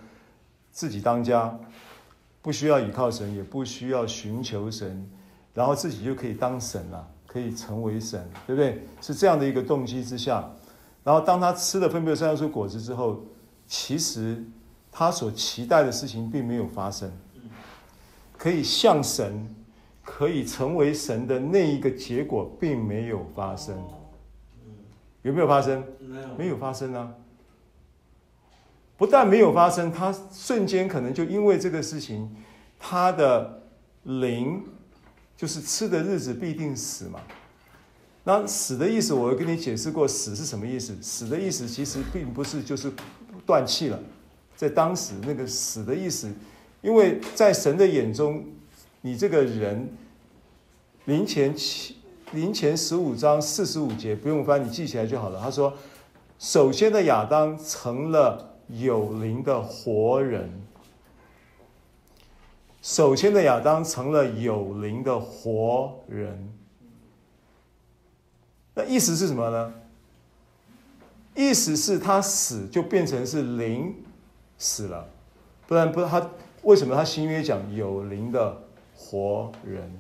[0.71, 1.59] 自己当家，
[2.41, 5.05] 不需要依靠神，也不需要寻求神，
[5.53, 8.87] 然后自己就可以当神了，可以成为神，对不对？
[9.01, 10.49] 是这样的一个动机之下。
[11.03, 13.25] 然后，当他吃了分别善恶树果子之后，
[13.67, 14.45] 其实
[14.93, 17.11] 他所期待的事情并没有发生。
[18.37, 19.55] 可以像神，
[20.03, 23.83] 可以成为神的那一个结果，并没有发生。
[25.23, 25.85] 有没有发生？
[26.01, 27.13] 没有，没有发生啊！
[28.97, 32.35] 不但没有发生，他瞬间可能就因为这个事情，
[32.79, 33.63] 他的
[34.05, 34.63] 灵
[35.37, 37.21] 就是吃的日子必定死嘛。
[38.31, 40.97] 那死的意思，我跟你解释过，死是什么意思？
[41.03, 42.93] 死的意思其实并不是就是
[43.45, 43.99] 断气了，
[44.55, 46.33] 在当时那个死的意思，
[46.81, 48.45] 因为在神的眼中，
[49.01, 49.89] 你这个人
[51.07, 51.97] 灵前七。
[52.33, 55.41] 灵前十五章四十五节不用翻，你记起来就好了。
[55.43, 55.75] 他说
[56.39, 60.49] ：“首先的亚当成了有灵的活人。
[62.81, 66.53] 首先的亚当成了有灵的活人。
[68.81, 69.73] 那意思是什么呢？
[71.35, 73.95] 意思是他死就变成是灵
[74.59, 75.07] 死了，
[75.67, 76.31] 不然不他
[76.63, 78.57] 为什么他新约讲有灵的
[78.97, 79.91] 活人？”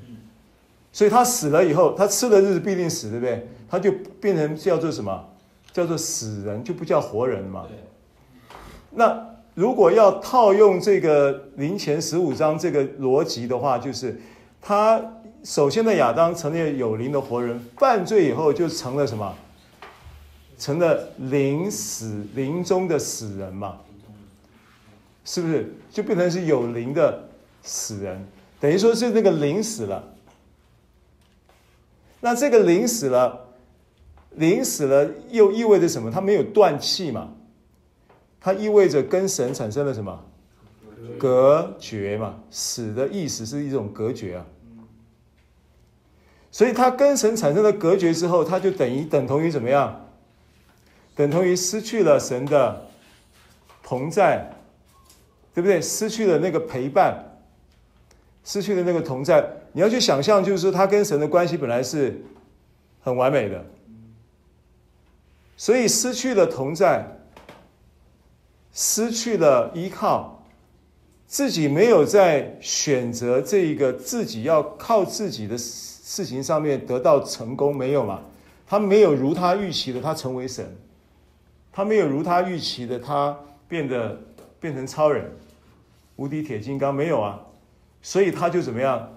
[0.92, 3.48] 所以他死了以后，他吃的日子必定死，对不对？
[3.68, 5.24] 他就变成叫做什么？
[5.72, 7.64] 叫做死人，就不叫活人嘛。
[8.90, 14.20] 那如果要套用这个灵前十五章这个逻辑的话，就是
[14.60, 15.00] 他
[15.42, 19.34] 首先的亚当成了有灵的活人，犯罪以后就成了什么？
[20.58, 23.78] 成了灵死灵中的死人嘛？
[25.24, 25.72] 是不是？
[25.90, 27.28] 就变成是有灵的
[27.62, 28.26] 死人，
[28.60, 30.04] 等于说是那个灵死了。
[32.20, 33.48] 那这个灵死了，
[34.32, 36.10] 灵死了又意味着什么？
[36.10, 37.32] 它没有断气嘛？
[38.38, 40.22] 它意味着跟神产生了什么？
[41.18, 42.34] 隔绝嘛？
[42.50, 44.44] 死的意思是一种隔绝啊。
[46.52, 50.08] 所以他跟神产生了隔绝之后，他就等于等同于怎么样？
[51.14, 52.88] 等同于失去了神的
[53.82, 54.50] 同在，
[55.54, 55.80] 对不对？
[55.80, 57.38] 失去了那个陪伴，
[58.44, 59.48] 失去了那个同在。
[59.72, 62.20] 你要去想象，就是说他跟神的关系本来是
[63.00, 63.64] 很完美的，
[65.56, 67.06] 所以失去了同在，
[68.72, 70.42] 失去了依靠，
[71.26, 75.56] 自己没有在选择这一个自己要靠自己的
[76.10, 78.22] 事情上面得到成功，没有嘛？
[78.66, 80.64] 他没有如他预期的，他成为神；
[81.70, 84.20] 他没有如他预期的，他变得
[84.58, 85.30] 变成超人、
[86.16, 87.38] 无敌铁金刚，没有啊？
[88.02, 89.08] 所以他就怎么样？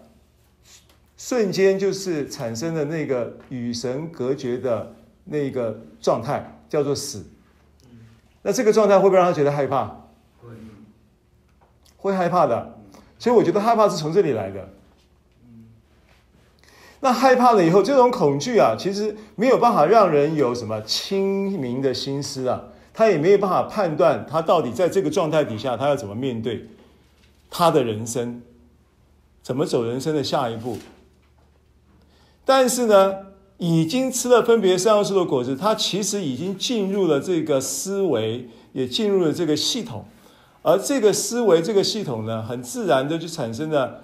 [1.17, 7.25] 瞬间就是产生了那个与神隔绝的那个状态，叫做死。
[8.43, 9.85] 那这个状态会不会让他觉得害怕？
[10.43, 10.49] 会，
[11.97, 12.77] 会害怕的。
[13.17, 14.69] 所以我觉得害怕是从这里来的。
[17.03, 22.63] 那害怕了以后，这种恐惧啊，其实没有办法让人有什么清明的心思啊，
[22.93, 26.65] 他也没有办法判断他到底在这个状态底下，他要怎么面对
[27.49, 28.41] 他的人生，
[29.41, 30.77] 怎么走人生的下一步。
[32.45, 33.17] 但是呢，
[33.57, 40.05] 已经吃了分别三要素的果子，他其实已经进入了这个思维，也进入了这个系统，
[40.61, 44.03] 而这个思维、这个系统呢，很自然的就产生了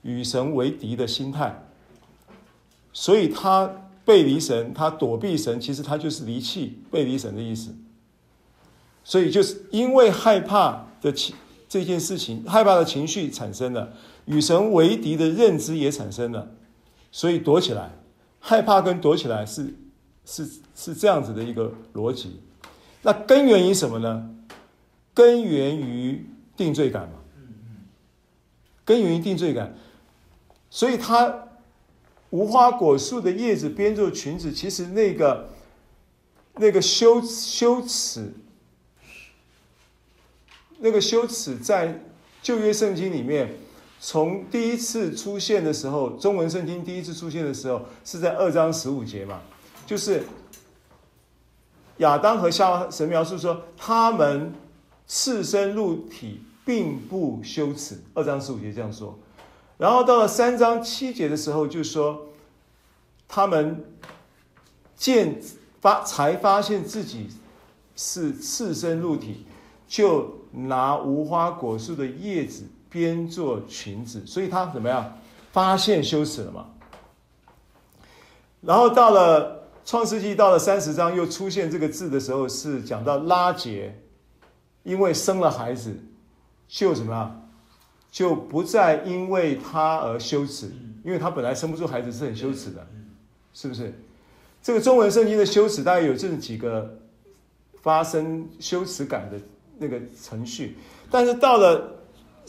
[0.00, 1.67] 与神为敌的心态，
[3.00, 3.70] 所以他
[4.04, 7.72] 背离神，他躲避神，其实他就是离弃、背离神的意思。
[9.04, 11.36] 所以就是因为害怕的情
[11.68, 13.92] 这件事情，害怕的情绪产生了，
[14.24, 16.50] 与神为敌的认知也产生了。
[17.12, 17.92] 所以躲起来，
[18.40, 19.72] 害怕跟躲起来是
[20.24, 22.40] 是是这样子的一个逻辑。
[23.02, 24.28] 那根源于什么呢？
[25.14, 27.14] 根源于定罪感嘛。
[28.84, 29.76] 根源于定罪感。
[30.68, 31.47] 所以他
[32.30, 35.50] 无花果树的叶子编做裙子，其实那个
[36.56, 38.32] 那个羞羞耻，
[40.78, 42.04] 那个羞耻在
[42.42, 43.56] 旧约圣经里面。
[44.00, 49.40] 从第一次出现的时候，中文圣经第一次出现的时候是在二章十五节嘛，
[49.84, 50.22] 就是
[51.96, 54.52] 亚当和夏娃，神描述说他们
[55.08, 57.98] 赤身露体，并不羞耻。
[58.14, 59.18] 二章十五节这样说，
[59.78, 62.26] 然后到了三章七节的时候，就说
[63.26, 63.82] 他们
[64.94, 65.40] 见
[65.80, 67.30] 发才发现自己
[67.96, 69.46] 是赤身露体，
[69.88, 72.64] 就拿无花果树的叶子。
[72.90, 75.18] 编做裙子，所以他怎么样？
[75.52, 76.64] 发现羞耻了嘛？
[78.62, 83.94] 然后到了创世纪，到了三十章又出现这个字的时候，是讲到拉结，
[84.84, 86.02] 因为生了孩子，
[86.66, 87.47] 就怎么样？
[88.10, 90.70] 就不再因为他而羞耻，
[91.04, 92.86] 因为他本来生不出孩子是很羞耻的，
[93.52, 93.92] 是不是？
[94.62, 96.98] 这个中文圣经的羞耻大概有这几个
[97.82, 99.40] 发生羞耻感的
[99.78, 100.76] 那个程序，
[101.10, 101.94] 但是到了。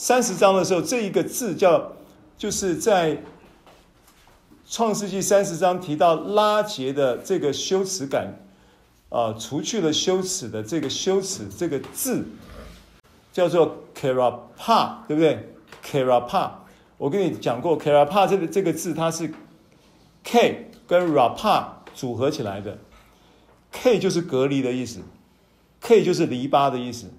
[0.01, 1.91] 三十章的时候，这一个字叫，
[2.37, 3.21] 就是在
[4.65, 8.39] 创世纪三十章提到拉结的这个羞耻感，
[9.09, 12.23] 啊，除去了羞耻的这个羞耻这个字，
[13.31, 15.53] 叫做 kerapa，对不对
[15.83, 16.51] ？kerapa，
[16.97, 19.33] 我跟你讲过，kerapa 这个这个字它是
[20.23, 22.77] k 跟 rapa 组合起来的
[23.71, 25.01] ，k 就是隔离的意思
[25.81, 27.11] ，k 就是篱笆的意思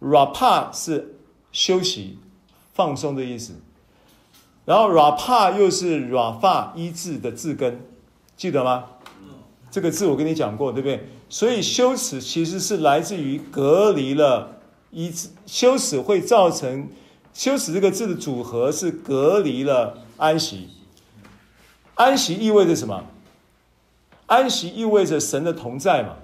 [0.00, 1.16] ，rapa 是
[1.52, 2.18] 休息
[2.72, 3.54] 放松的意思。
[4.64, 7.80] 然后 rapa 又是 rafa 医治的字根，
[8.36, 8.84] 记得吗？
[9.70, 11.06] 这个字我跟你讲过，对不对？
[11.28, 14.59] 所以羞耻其实是来自于隔离了
[14.90, 15.12] 以，
[15.46, 16.88] 羞耻会造成
[17.32, 20.68] 羞耻这个字的组合是隔离了安息。
[21.94, 23.04] 安息意味着什么？
[24.26, 26.16] 安息意味着神的同在嘛。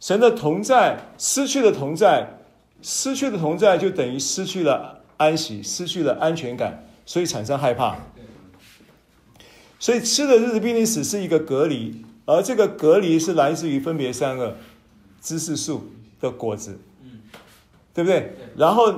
[0.00, 2.40] 神的同在，失去了同在，
[2.82, 5.00] 失去了同在就等于失去了。
[5.18, 7.96] 安息，失去了安全感，所以产生害怕。
[9.78, 14.56] 所以吃的日子必定死是一个隔离，而这个隔离是来自于分别三个
[15.20, 16.80] 知识树的果子，
[17.94, 18.32] 对不对？
[18.56, 18.92] 然后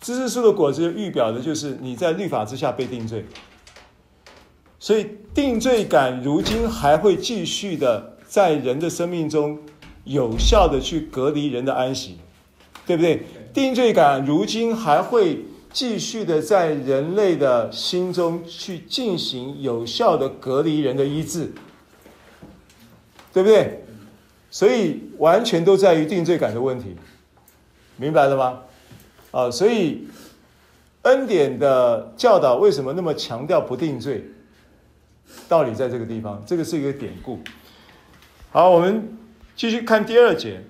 [0.00, 3.24] 知识树的果子预表的就是你在律法之下被定罪，
[4.78, 9.58] 所以定罪感如今还会继续的在人的生命中
[10.04, 12.18] 有效的去隔离人的安息，
[12.86, 13.22] 对不对？
[13.52, 21.52] 定罪感如今还会继续的在人类的心中去进行有效的隔离人的医治，
[23.32, 23.84] 对不对？
[24.50, 26.96] 所以完全都在于定罪感的问题，
[28.00, 28.62] 明白了吗？
[29.30, 30.08] 啊，所以
[31.02, 34.24] 恩典的教导为什么那么强调不定罪？
[35.48, 37.38] 道理在这个地方，这个是一个典故。
[38.50, 39.16] 好，我们
[39.54, 40.62] 继续看第二节，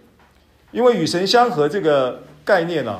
[0.72, 2.24] 因为与神相合这个。
[2.42, 2.98] 概念呢、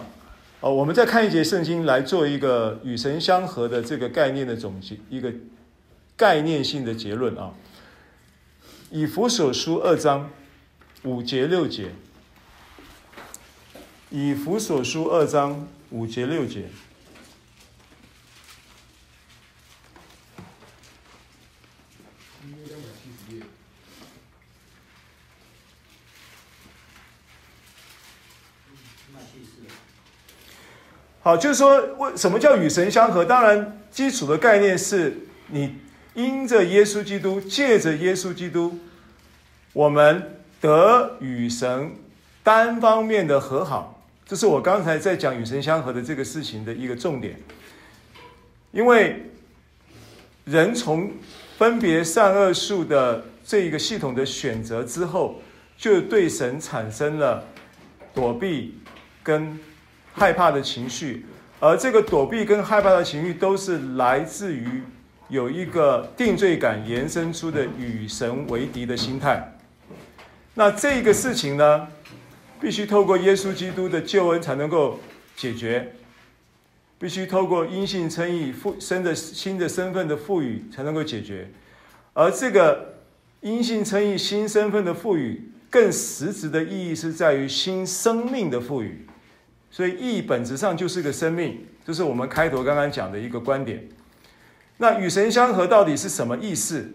[0.61, 0.69] 啊？
[0.69, 5.33] 我们再看一节圣经来做一个与神相合的这个概念的总结，一个
[6.15, 7.51] 概念性的结论啊。
[8.91, 10.31] 以弗所书二章
[11.03, 11.89] 五节六节，
[14.11, 16.65] 以弗所书二章五节六节。
[31.23, 33.25] 好，就是说，为什么叫与神相合？
[33.25, 35.77] 当然，基础的概念是你
[36.15, 38.81] 因着耶稣基督，借着耶稣基督，
[39.73, 41.95] 我们得与神
[42.43, 44.00] 单方面的和好。
[44.31, 47.35] 这是我刚才在讲与神相合的这个事情的一个重点。
[48.71, 49.29] 因为
[50.45, 51.11] 人从
[51.59, 55.43] 分别善恶树的这一个系统的选择之后，
[55.77, 57.45] 就对神产生了
[58.15, 58.79] 躲避
[59.25, 59.59] 跟。
[60.13, 61.25] 害怕的情绪，
[61.61, 64.83] 而这个躲避跟害怕的情绪，都是来自于
[65.29, 69.57] 有一个定罪感延伸出的与神为敌的心态。
[70.53, 71.87] 那这个事情呢，
[72.61, 75.01] 必须透过耶稣基督的救恩才能够
[75.35, 75.95] 解决，
[76.99, 81.51] 必须透过因信称义、复生的新的身份的赋予才能够解决。
[82.13, 82.97] 而这个
[83.41, 89.07] 因信称义新身份的赋予，更实质的意义是在于新生命的赋予。
[89.71, 93.89] 所以义本质上就是个生命，这是我们开头刚刚讲的一个观点。
[94.79, 96.91] 那与神相合到底是什么意思？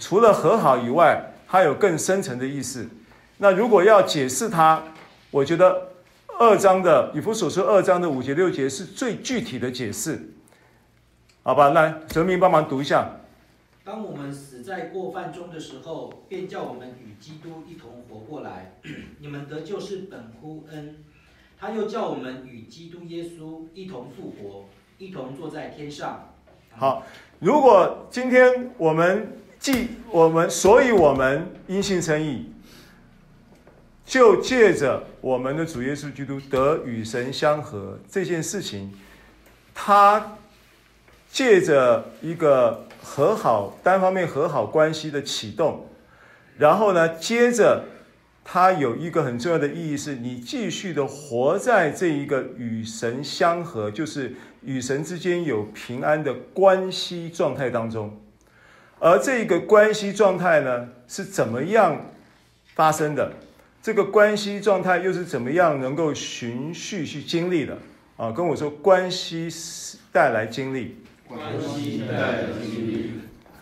[0.00, 2.88] 除了和好以外，还有更深层的意思。
[3.38, 4.82] 那如果要解释它，
[5.36, 5.88] 我觉得
[6.38, 10.30] 二章的以弗所书二章的五节六节是最具体的解释。
[11.42, 13.20] 好吧，来哲明帮忙读一下。
[13.84, 18.76] 当我们死在过犯中的时候，便叫我们与基督一同活过来。
[19.20, 21.04] 你们得救是本乎恩。
[21.60, 24.64] 他又叫我们与基督耶稣一同复活，
[24.96, 26.30] 一同坐在天上。
[26.70, 27.02] 好，
[27.40, 32.50] 如果今天我们既我们，所以我们因信称义，
[34.06, 38.94] 就借着我们的主耶稣基督得与神相合这件事情，
[39.74, 40.38] 他
[41.30, 45.88] 借着一个和好单方面和好关系的启动，
[46.56, 47.84] 然后呢，接着。
[48.48, 58.16] 它有一个很重要的意义，是你继续的活在这一个与神相合，就是与神之间有平安的关系状态当中。
[59.00, 62.06] 而这个关系状态呢，是怎么样
[62.76, 63.32] 发生的？
[63.86, 67.78] 这个关系状态又是怎么样能够循序去经历的？
[68.16, 69.48] 啊，跟我说，关系
[70.10, 70.96] 带来经历。
[71.28, 73.12] 关系带来经历。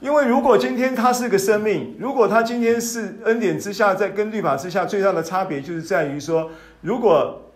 [0.00, 6.50] 因为如果今天他是个生命，如果他今天是恩典之下，在跟律法之下最大的差别，就是在于说，
[6.80, 7.52] 如果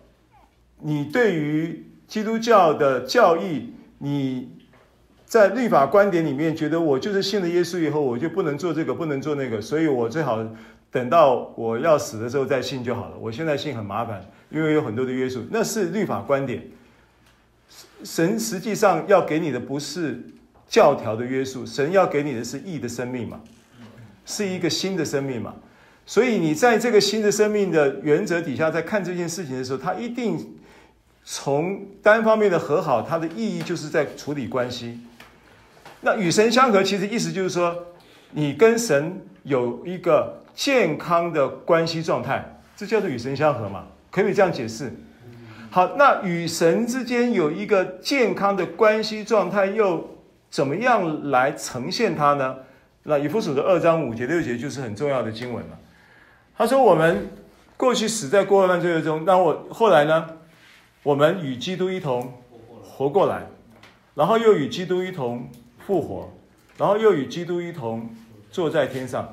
[0.80, 4.58] 你对于基督教的教义，你
[5.24, 10.46] 在律法观点里面觉得我就是信了耶稣以后，我就不能做这个，不能做那个，所以我最好
[10.90, 13.16] 等到我要死的时候再信就好了。
[13.18, 16.62] 我现在信很麻烦，因为有很多的约束，那是律法观点。
[18.04, 20.24] 神实际上要给你的不是
[20.66, 23.40] 教条的约束，神要给你的是义的生命嘛，
[24.24, 25.54] 是一个新的生命嘛。
[26.06, 30.56] 所以你在这个新的生命的原则底下，在看这件事情的时候，他一定
[31.22, 34.98] 从单方面的和好，它的意义就是在处理关系。
[36.00, 37.76] 那与神相合，其实意思就是说，
[38.30, 43.86] 你跟神有一个健康的关系状态，这叫做与神相合嘛？
[44.10, 44.92] 可以这样解释？
[45.70, 50.18] 好，那与神之间有一个健康的关系状态，又
[50.50, 52.56] 怎么样来呈现它呢？
[53.04, 55.78] 那以弗所的二章五节六节就是很重要的经文了。
[56.56, 57.30] 他说：“我们
[57.76, 60.26] 过去死在过犯罪恶中，那我后来呢？
[61.04, 62.32] 我们与基督一同
[62.82, 63.46] 活过来，
[64.16, 65.48] 然后又与基督一同
[65.86, 66.32] 复活，
[66.76, 68.10] 然后又与基督一同
[68.50, 69.32] 坐在天上。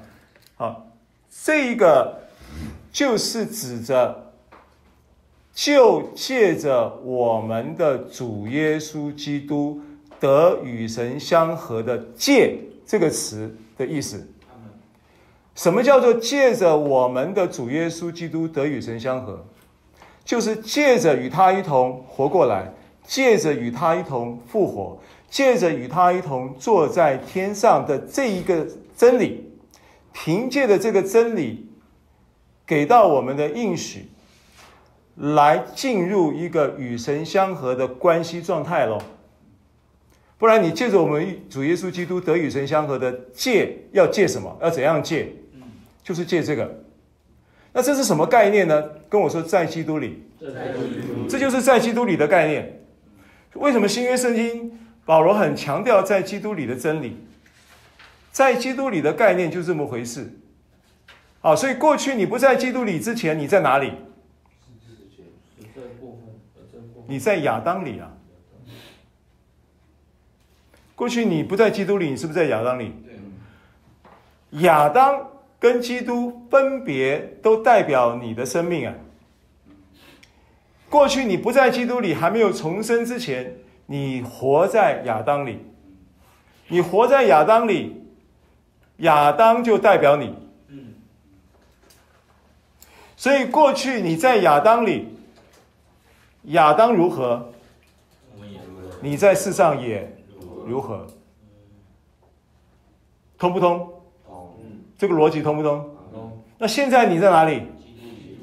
[0.56, 0.85] 好，
[1.44, 2.20] 这一个
[2.92, 4.22] 就是指着。”
[5.56, 9.80] 就借着我们的主耶稣基督
[10.20, 14.28] 得与神相合的“借”这个词的意思。
[15.56, 19.46] 什么叫做借着我们的主耶稣基督得与神相合？
[20.26, 22.74] 就是借着与他一同活过来，
[23.08, 28.68] 借着与他一同复活，借着与他一同坐在天上的这一个
[28.98, 29.45] 真理，
[30.16, 31.68] 凭借着这个真理
[32.66, 34.08] 给到我们的应许。
[35.18, 39.02] 来进入一个与神相合的关系状态喽，
[40.38, 44.58] 不然你借着我们主耶稣基督得与神相合的借，要借什么？
[44.62, 45.34] 要怎样借？
[46.04, 46.84] 就是借这个。
[47.72, 48.84] 那这是什么概念呢？
[49.08, 50.22] 跟我说，在基督里，
[51.30, 52.82] 这就是在基督里的概念。
[53.54, 57.16] 为什么新约圣经保罗很强调在基督里的真理？
[58.36, 60.30] 在基督里的概念就这么回事。
[61.40, 63.94] 好，所以过去你不在基督里之前，你在哪里？
[67.08, 68.12] 你在亚当里啊？
[70.96, 72.92] 过去你不在基督里，你是不是在亚当里？
[74.64, 78.94] 亚当跟基督分别都代表你的生命啊。
[80.90, 83.56] 过去你不在基督里，还没有重生之前，
[83.86, 85.60] 你活在亚当里。
[86.68, 88.05] 你活在亚当里，
[88.98, 90.36] 亚当就代表你。
[93.18, 95.10] 所以过去你在亚当里。
[96.50, 97.52] 亚当如何，
[99.02, 100.16] 你在世上也
[100.68, 101.08] 如何，
[103.36, 103.92] 通不通？
[104.96, 105.84] 这个逻辑通不通？
[106.60, 107.64] 那现在你在哪里？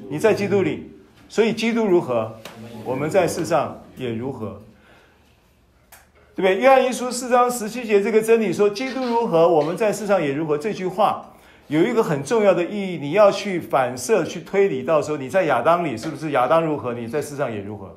[0.09, 0.91] 你在基督里，
[1.29, 2.35] 所以基督如何，
[2.83, 4.61] 我们在世上也如何，
[6.35, 6.57] 对不对？
[6.57, 10.57] 约翰一书四章十七节这个真理说，基督如何，我们在世上也如何。
[10.57, 11.33] 这句话
[11.67, 17.95] 有一个很重要的意义，你要去反射、去推理，到时候你在亚当里，是不是亚当如何，你在世上也如何？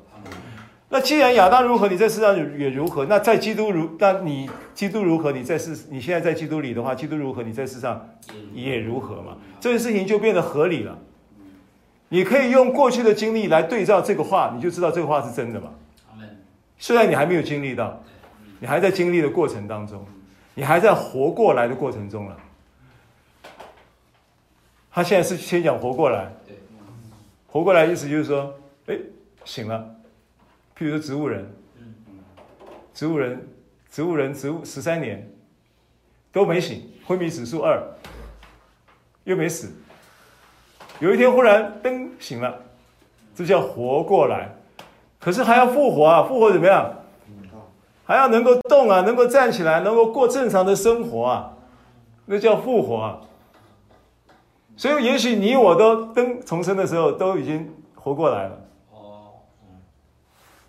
[0.89, 3.05] 那既然亚当如何，你在世上也如何。
[3.07, 8.07] 那在基督如，那你基督如何，你在世，你现在在基督里的话，基督如何，你在世上
[8.53, 9.35] 也如何嘛？
[9.59, 10.97] 这件事情就变得合理了。
[12.07, 15.71] 你可以用过去的经历来对照这个话，你就知道这个话是真的嘛。
[16.77, 18.01] 虽然你还没有经历到，
[18.59, 20.05] 你还在经历的过程当中，
[20.55, 22.37] 你还在活过来的过程中了。
[24.91, 26.31] 他现在是先讲活过来，
[27.45, 28.53] 活过来意思就是说，
[28.87, 28.97] 哎，
[29.45, 29.95] 醒了。
[30.75, 31.47] 譬如说植物人，
[32.93, 33.47] 植物人，
[33.91, 35.31] 植物人，植物十三年
[36.31, 37.81] 都没醒，昏迷指数二，
[39.23, 39.71] 又没死，
[40.99, 42.59] 有一天忽然噔醒了，
[43.35, 44.49] 这叫活过来。
[45.19, 46.93] 可是还要复活啊，复活怎么样？
[48.07, 51.57] 还要能够动啊，能够站起来，能够过正常的生活啊，
[52.25, 53.19] 那叫复活啊。
[54.77, 58.57] 所以也许你我都登重生的时候都已经活过来了。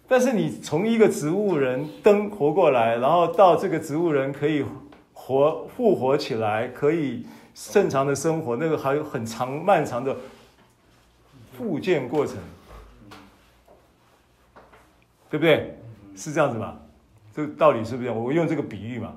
[0.09, 4.65] 但是你从一个植物人登活过来，然后到这个植物人可以
[5.13, 7.25] 活复活起来，可以
[7.55, 10.17] 正常的生活，那个还有很长漫长的
[11.57, 12.37] 复健过程，
[15.31, 15.79] 对不对？
[16.17, 16.77] 是这样子吧？
[17.39, 18.11] 这个道理是不是？
[18.11, 19.15] 我用这个比喻嘛。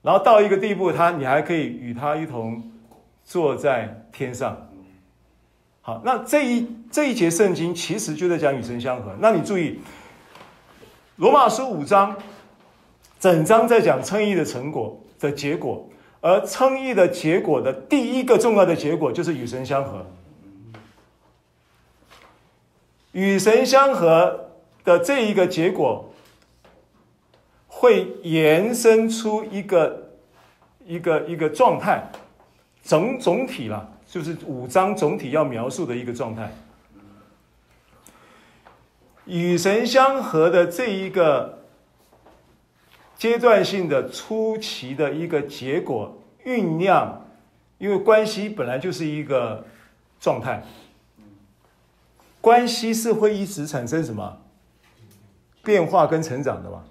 [0.00, 2.72] 然后到一个地步，他你还可以与他一同
[3.22, 4.70] 坐在天上。
[5.82, 9.14] 好，那这一这一节圣经其实就在讲与神相合。
[9.20, 9.78] 那你注意，
[11.16, 12.16] 罗马书五章，
[13.18, 15.86] 整章在讲称义的成果的结果，
[16.22, 20.06] 而称义的结果的第一个重要的结果就是与神相合。
[23.12, 24.48] 与神相合
[24.82, 26.09] 的这一个结果，
[27.80, 30.10] 会延伸出一个
[30.84, 32.12] 一个一个状态。
[32.82, 36.52] 总总体啦，就是五章总体要描述的一个状态。
[39.24, 41.60] 与神相合的这一个
[43.16, 47.26] 阶段性的初期的一个结果酝酿，
[47.78, 49.64] 因为关系本来就是一个
[50.20, 50.62] 状态，
[52.42, 54.38] 关系是会一直产生什么
[55.62, 56.84] 变化跟成长的嘛？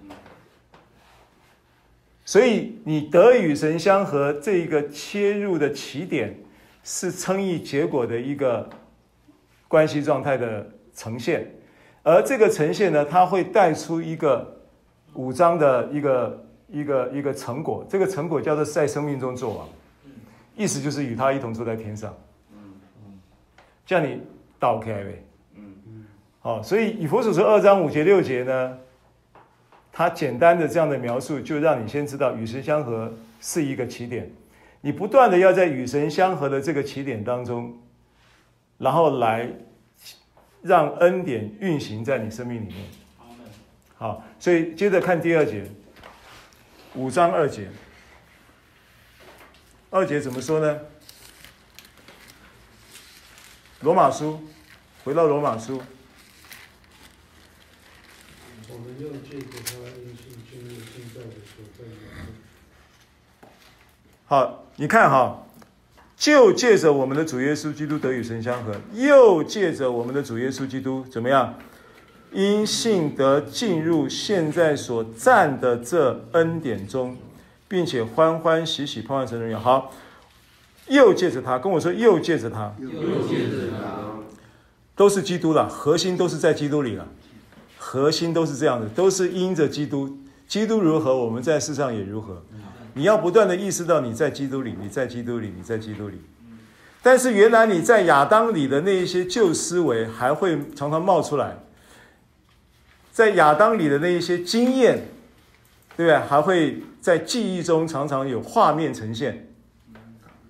[2.30, 6.32] 所以你得与神相合这一个切入的起点，
[6.84, 8.70] 是称义结果的一个
[9.66, 10.64] 关系状态的
[10.94, 11.44] 呈现。
[12.04, 14.60] 而这个呈现呢，它会带出一个
[15.14, 19.68] 五章的一个一个一个成果，这个成果叫做在生命中作王，
[20.54, 22.14] 意思就是与他一同坐在天上。
[23.84, 24.20] 叫你
[24.56, 25.24] 倒开呗。
[26.38, 28.78] 好，所以以佛所说二章五节六节呢，
[29.92, 34.30] 它简单的这样的描述，就让你先知道与神相合是一个起点，
[34.80, 37.78] 你不断的要在与神相合的这个起点当中，
[38.78, 39.50] 然后来。
[40.62, 42.76] 让恩典运行在你生命里面。
[43.96, 45.64] 好，所以接着看第二节，
[46.94, 47.66] 五章二节。
[49.88, 50.80] 二节怎么说呢？
[53.80, 54.38] 罗马书，
[55.02, 55.80] 回到罗马书。
[58.80, 63.50] 我们又借着他因信进入现在的所在里面。
[64.24, 65.46] 好，你看哈。
[66.16, 71.54] 就借着我们的主耶稣基督得与神相合，又借着我们的主耶稣基督怎么样？
[72.30, 77.16] 因信得进入现在所站的这恩典中，
[77.66, 79.58] 并且欢欢喜喜盼望神荣耀。
[79.58, 79.94] 好，
[80.88, 82.90] 又借着他跟我说，又借着他，又
[83.26, 84.18] 借着他，
[84.94, 87.08] 都是基督了，核心都是在基督里了，
[87.82, 92.42] 核心都是这样的，都是因着基督，基督如何，我们在世上也如何。
[92.92, 96.20] 你要不断的意识到你在基督里，你在基督里，你在基督里。
[97.02, 101.56] 但是原来你在亚当里的那一些旧思维还会常常冒出来，
[103.10, 105.06] 在亚当里的那一些经验，
[105.96, 106.18] 对不对？
[106.18, 109.48] 还会在记忆中常常有画面呈现，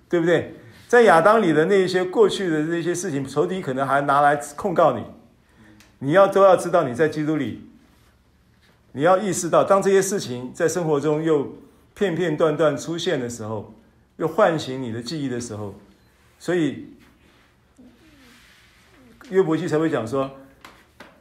[0.09, 0.55] 对不对？
[0.89, 5.01] 在亚当里的那一些过去的那些事情，仇敌可能还拿来控告你。
[6.01, 7.61] 你要都要知道你在基督里，
[8.91, 11.55] 你要意识到，当这些事情在生活中又。
[11.93, 13.75] 片片段段出现的时候，
[14.15, 15.75] 又唤醒你的记忆的时候，
[16.39, 16.87] 所以
[19.29, 20.31] 约伯记才会讲说，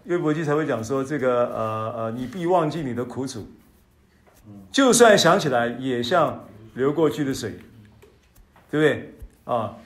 [0.05, 3.49] 约伯记才会讲说，这个呃呃，你必忘记你的苦楚，
[4.71, 7.59] 就算想起来，也像流过去的水，
[8.71, 9.15] 对不对
[9.45, 9.77] 啊？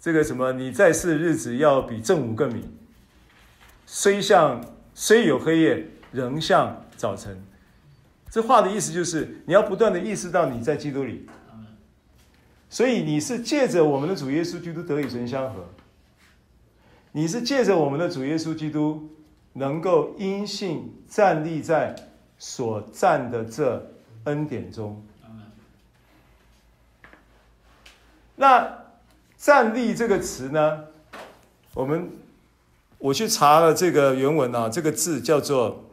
[0.00, 2.75] 这个什么，你在世的日子要比正午更明，
[3.86, 4.60] 虽像
[4.94, 7.40] 虽有黑夜，仍像早晨。
[8.28, 11.26] 这话的意思就是，你要不断的意识到你在基督里，
[12.68, 15.64] 所以你是借着我们的主耶稣基督得与神相合，
[17.12, 19.08] 你是借着我们的主耶稣基督
[19.54, 21.94] 能够因信站立在
[22.38, 23.90] 所站的这
[24.24, 25.02] 恩典中。
[28.34, 28.84] 那
[29.38, 30.84] 站立这个词呢，
[31.72, 32.10] 我们
[33.06, 35.84] 我去查了这个原文啊，这个字叫做。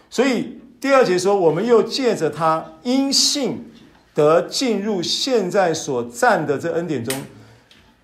[0.08, 3.70] 所以第二节说，我们又借着他因信
[4.14, 7.14] 得进入现在所站的这恩典中。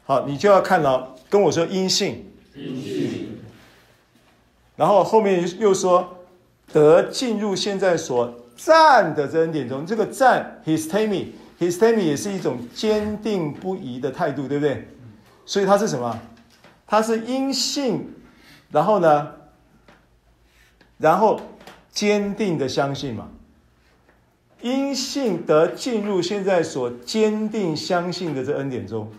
[0.05, 2.93] 好，你就要看到跟我说因信，因信，
[4.77, 6.18] 然后后面又说
[6.72, 9.87] 得进入现在所站的这恩典中。
[9.87, 14.89] 这个站，histemi，histemi 也是一种坚定不移的态度，对不对？
[15.47, 16.20] 所以它是什么？
[16.87, 18.14] 它是因信，
[18.70, 19.33] 然后呢，
[20.99, 21.41] 然后
[21.91, 23.29] 坚定的相信嘛。
[24.61, 29.12] 因信得进入现在所坚定相信的这恩典中，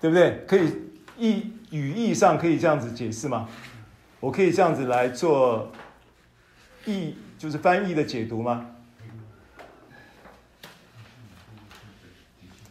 [0.00, 0.42] 对不对？
[0.46, 0.72] 可以
[1.18, 3.48] 意语义上可以这样子解释吗？
[4.20, 5.70] 我可以这样子来做
[6.86, 8.70] 译，就是翻译的解读吗？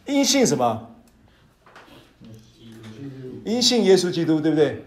[0.04, 0.94] 因信什么？
[3.44, 4.84] 因信耶稣基督，对不对？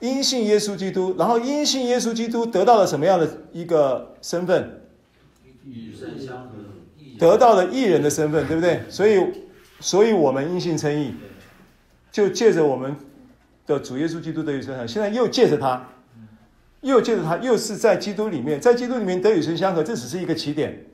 [0.00, 4.82] 因信耶稣基督，然后因信耶稣基督得到了什么样的一个身份？
[7.18, 8.82] 得到了义人的身份，对不对？
[8.88, 9.20] 所以，
[9.80, 11.14] 所以我们因信称义，
[12.12, 12.96] 就借着我们
[13.68, 15.86] 的主耶稣基督得与神相合，现在又借着他，
[16.80, 20.86] 又借着他，又是在基督里面，在基督里面得与神相合，这只是一个起点。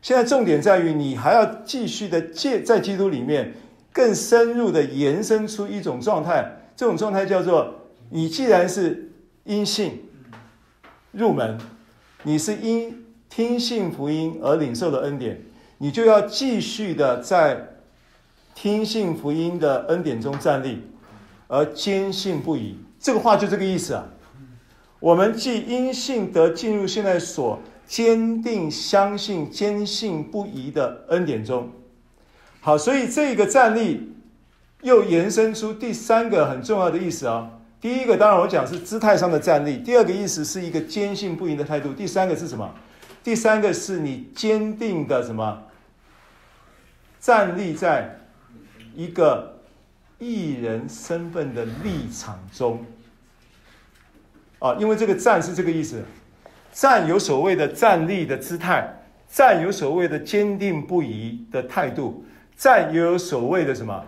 [0.00, 3.52] 现在重点在于你还要继续的借在基督里面，
[3.92, 7.74] 更深入的延伸出一种状态，这种状态叫做。
[8.14, 9.10] 你既然是
[9.44, 10.02] 因信
[11.12, 11.58] 入门，
[12.24, 15.40] 你是因听信福音而领受的恩典，
[15.78, 17.68] 你就要继续的在
[18.54, 20.82] 听信福音的恩典中站立，
[21.52, 22.74] 而坚信不疑。
[22.98, 24.06] 这个话就这个意思啊。
[24.98, 31.70] 我们既因信得进入现在所坚定相信、坚信不疑的恩典中。
[32.62, 34.14] 好，所以这个站立
[34.80, 37.50] 又延伸出第三个很重要的意思啊。
[37.82, 42.72] 第一个当然我讲是姿态上的站立，第二个意思是一个坚信不疑的态度，第三个是什么？
[43.22, 45.64] 第三个是你坚定的什么？
[47.20, 48.20] 站立在
[48.94, 49.51] 一个
[50.22, 52.84] 艺人身份的立场中。
[54.60, 56.04] 啊，因为这个站是这个意思，
[56.72, 62.24] 站有所谓的站立的姿态，站有所谓的坚定不移的态度，
[62.56, 64.06] 站也有所谓的什么？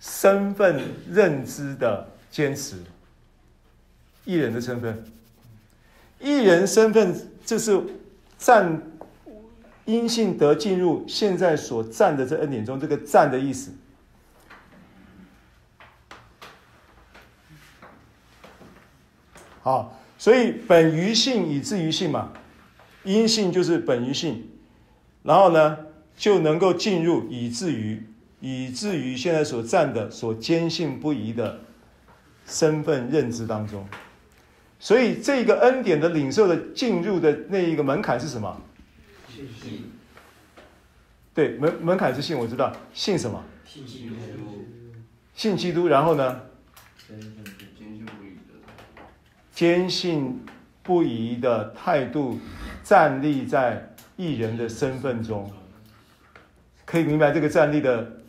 [0.00, 2.82] 身份认知的坚持，
[4.24, 5.04] 艺人的身份，
[6.18, 7.80] 艺人身份，这是
[8.36, 8.82] 站
[9.84, 13.72] 因信得进入现在所站的这恩典中，这个站的意思。
[19.60, 22.32] 好，所以本于信以至于信嘛，
[23.02, 24.50] 因信就是本于信，
[25.22, 25.78] 然后呢
[26.16, 28.06] 就能够进入以至于。
[28.40, 31.60] 以至于现在所站的、所坚信不疑的
[32.44, 33.88] 身份认知当中，
[34.78, 38.60] 所以这个恩典的领受的进入的那一个门槛是什么？
[39.36, 39.90] 信。
[41.34, 42.72] 对，门门槛是信，我知道。
[42.92, 43.42] 信什么？
[43.64, 44.14] 信基督。
[45.34, 46.40] 信基督，然后呢？
[49.52, 50.44] 坚信
[50.82, 52.38] 不疑的态度。
[52.82, 55.50] 站立在义人的身份中，
[56.84, 58.20] 可以明白这个站立的。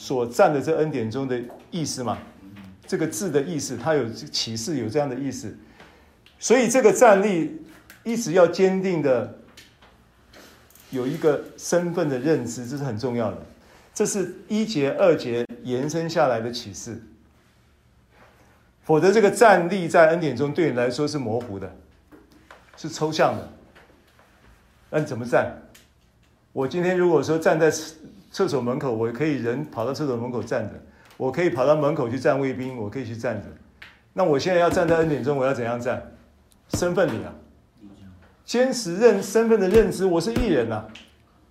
[0.00, 2.16] 所站的这恩典中的意思嘛，
[2.86, 5.58] 这个字的意思，它有启示，有这样的意思。
[6.38, 7.62] 所以这个站立
[8.04, 9.40] 一直要坚定的
[10.90, 13.38] 有一个身份的认知，这是很重要的。
[13.94, 17.02] 这是一节二节延伸下来的启示。
[18.82, 21.74] 否则，这个站立在恩典中对你来说是模糊的，
[22.76, 23.48] 是抽象的。
[24.90, 25.62] 那你怎么站？
[26.52, 27.72] 我今天如果说站在。
[28.30, 30.74] 厕所门口，我可以人跑到厕所门口站着，
[31.16, 33.48] 我可以跑到门口去站卫兵，我可以去站着。
[34.12, 36.12] 那我现在要站在恩典中，我要怎样站？
[36.74, 37.32] 身份里啊，
[38.48, 40.86] 坚持认身份的认知，我是艺人呐。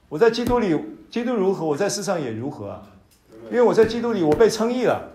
[0.10, 0.76] 我在基督里，
[1.12, 2.82] 基督如何，我在世上也如何啊。
[3.52, 5.12] 因为我在基督里，我被称义了。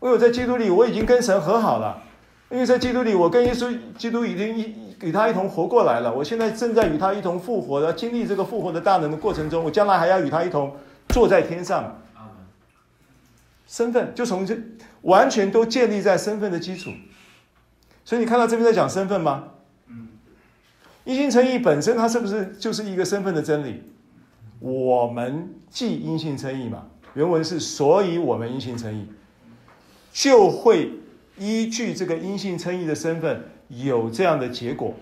[0.00, 2.02] 因为我在基督里，我已经跟神和好了。
[2.48, 6.10] 因为在基督里，我跟耶稣基督已经一与他一同活过来了。
[6.10, 10.74] 我现在正在与他一同复活的，经历这个复活的大能的过程中，我将来还要与他一同。
[11.10, 12.00] 坐在天上，
[13.66, 14.56] 身份就从这
[15.02, 16.88] 完全都建立在身份的基础，
[18.06, 19.44] 所以你看到这边在讲身份吗？
[21.04, 23.82] 嗯，因信称义本身它是不是就是一个身份的真理？
[24.58, 29.06] 我们既因信称义嘛，原文是所以我们因信称义，
[30.12, 30.90] 就会
[31.38, 34.94] 依据这个因信称义的身份有这样的结果，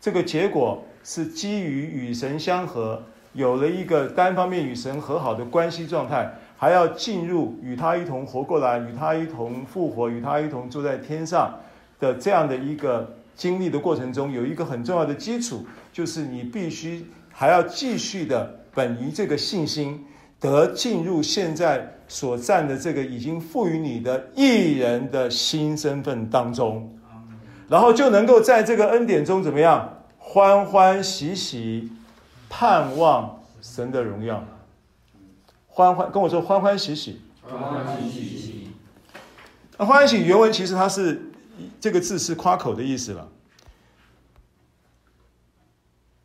[0.00, 3.02] 这个结果是基于与神相合。
[3.32, 11.54] 有了一个单方面与神和好的关系状态，还要进入与他一同活过来、与他一同复活、与他一同坐在天上
[12.00, 20.04] 的这样的一个经历的过程中，有一个很重要的基础，就是你必须还要继续的本于这个信心，
[20.38, 26.98] 得进入现在所站的这个已经赋予你的艺人的新身份当中，
[27.68, 31.90] 然后就能够在这个恩典中怎么样，欢欢喜喜。
[32.52, 34.44] 盼望神的荣耀，
[35.68, 38.72] 欢欢跟我说欢欢喜喜，欢欢喜喜。
[39.78, 41.29] 那欢欢喜原文其实它是
[41.80, 43.28] 这个字是夸口的意思了。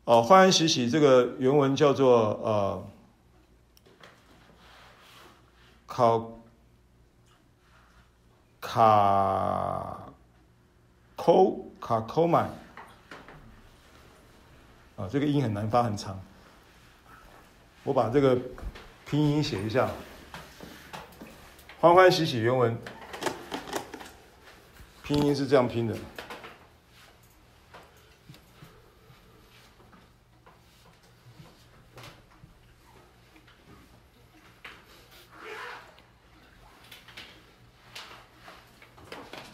[0.04, 2.86] 哦，欢欢喜喜这个原文叫做呃，
[5.86, 6.40] 考
[8.60, 10.12] 卡
[11.16, 12.50] 抠卡抠满。
[14.96, 16.18] 啊，这个音很难发，很长。
[17.84, 18.38] 我把这个
[19.04, 19.90] 拼音写一下。
[21.80, 22.78] 欢欢喜喜原文
[25.06, 25.96] 拼音是这样拼的。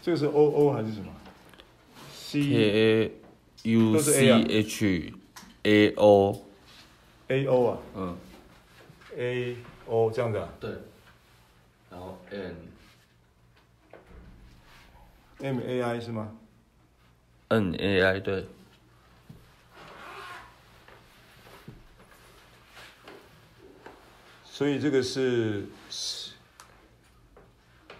[0.00, 1.12] 这个是 O O 还是什么
[2.14, 3.12] ？C A
[3.64, 4.00] U A 啊。
[4.00, 5.12] C H
[5.64, 7.78] A O，A O 啊。
[7.94, 8.16] 嗯
[9.18, 10.48] ，，A O 这样子啊。
[10.58, 10.70] 对，
[11.90, 12.71] 然后 N
[15.42, 16.36] ，M A I 是吗
[17.48, 18.46] ？N A I 对，
[24.44, 25.66] 所以这个是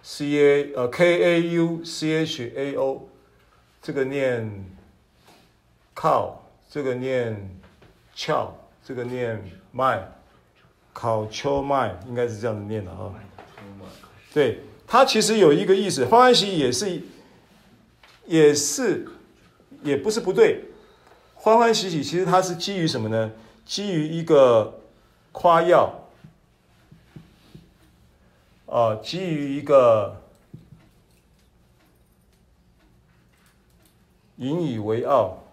[0.01, 3.09] C A 呃 K A U C H A O，
[3.81, 4.65] 这个念
[5.93, 6.35] cow，
[6.69, 7.59] 这个念
[8.15, 10.09] 翘，这个念麦，
[10.93, 13.13] 考秋麦应该是这样子念的啊。
[14.33, 17.01] 对，它其实有一个意思，欢欢喜喜也是，
[18.25, 19.07] 也是，
[19.83, 20.65] 也不是不对。
[21.35, 23.31] 欢欢喜喜其实它是基于什么呢？
[23.65, 24.79] 基于一个
[25.31, 25.99] 夸耀。
[28.65, 30.19] 啊，基于一个
[34.37, 35.43] 引以为傲。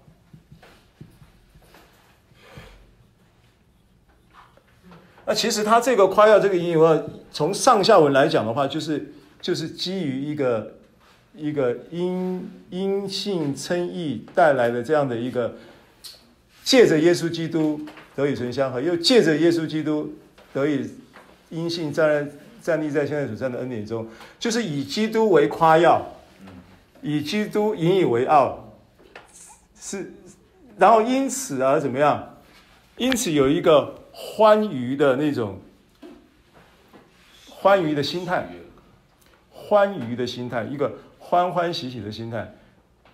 [5.26, 9.12] 那其实他这个夸耀，这个引以为傲，从上下文来讲的话，就是
[9.42, 10.78] 就是基于一个
[11.34, 15.54] 一个因因信称义带来的这样的一个，
[16.64, 17.80] 借着耶稣基督
[18.14, 20.12] 得以存相合，又借着耶稣基督
[20.52, 20.90] 得以
[21.48, 22.30] 因信站
[22.62, 24.06] 站立在现在所站的恩典中，
[24.38, 26.04] 就是以基督为夸耀，
[27.00, 28.72] 以基督引以为傲，
[29.80, 30.12] 是，
[30.76, 32.36] 然后因此而怎么样？
[32.96, 35.58] 因此有一个欢愉的那种
[37.48, 38.46] 欢愉的心态，
[39.50, 40.92] 欢愉的心态，一个
[41.30, 42.52] 欢欢喜喜的心态，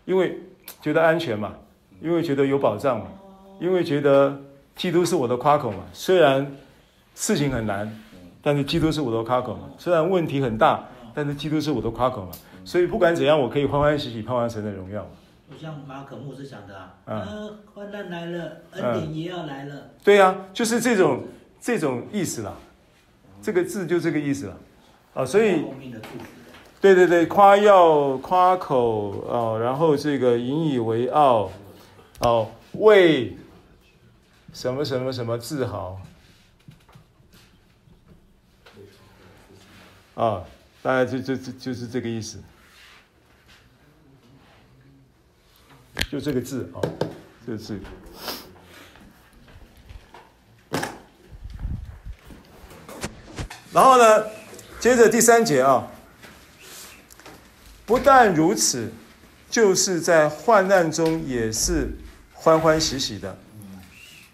[0.06, 0.40] 因为
[0.80, 1.52] 觉得安全嘛，
[2.00, 3.06] 因为觉得有保障嘛，
[3.60, 4.40] 因为觉得
[4.74, 6.50] 基督是我的夸口嘛，虽然
[7.14, 8.02] 事情很难。
[8.42, 12.30] 但是基督是我的夸口嘛，虽然问题很大，但是基督是我的夸口嘛，
[12.64, 15.10] 所以不管怎样，我可以欢欢喜喜盼望神的荣耀嘛。
[15.50, 19.74] 就像马可牧师讲的啊，嗯、啊，患难来了，恩典也要来了。
[19.74, 21.24] 嗯、对呀、啊，就是这种
[21.60, 22.54] 这种意思啦，
[23.42, 24.56] 这个字就这个意思了，
[25.14, 25.64] 啊，所以，
[26.80, 31.50] 对对对，夸耀夸口啊，然后这个引以为傲，
[32.20, 33.36] 哦、为
[34.52, 36.00] 什么什么什么自豪。
[40.14, 40.42] 啊，
[40.82, 42.38] 大概就就就就是这个意思，
[46.10, 46.80] 就这个字啊，
[47.44, 47.78] 这个字。
[53.72, 54.24] 然后呢，
[54.80, 55.86] 接着第三节啊，
[57.86, 58.90] 不但如此，
[59.48, 61.92] 就是在患难中也是
[62.34, 63.38] 欢欢喜喜的，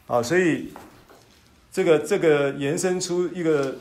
[0.08, 0.72] 啊，所以
[1.70, 3.76] 这个这个延伸出一个。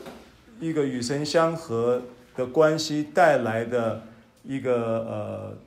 [0.60, 2.00] 一个与神相合
[2.36, 4.04] 的关系带来的
[4.44, 5.58] 一个呃，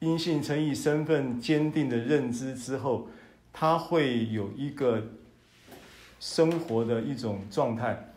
[0.00, 3.08] 因信称义身份坚定的认知之后，
[3.52, 5.04] 他会有一个
[6.18, 8.12] 生活的一种状态。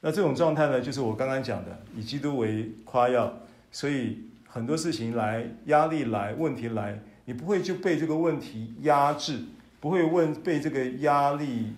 [0.00, 3.30] 那这种状态呢，就是我刚刚讲的，以基督为夸耀，
[3.74, 9.40] 所以很多事情来，压力来，问题来，你不会就被这个问题压制，
[9.80, 11.74] 不会问被这个压力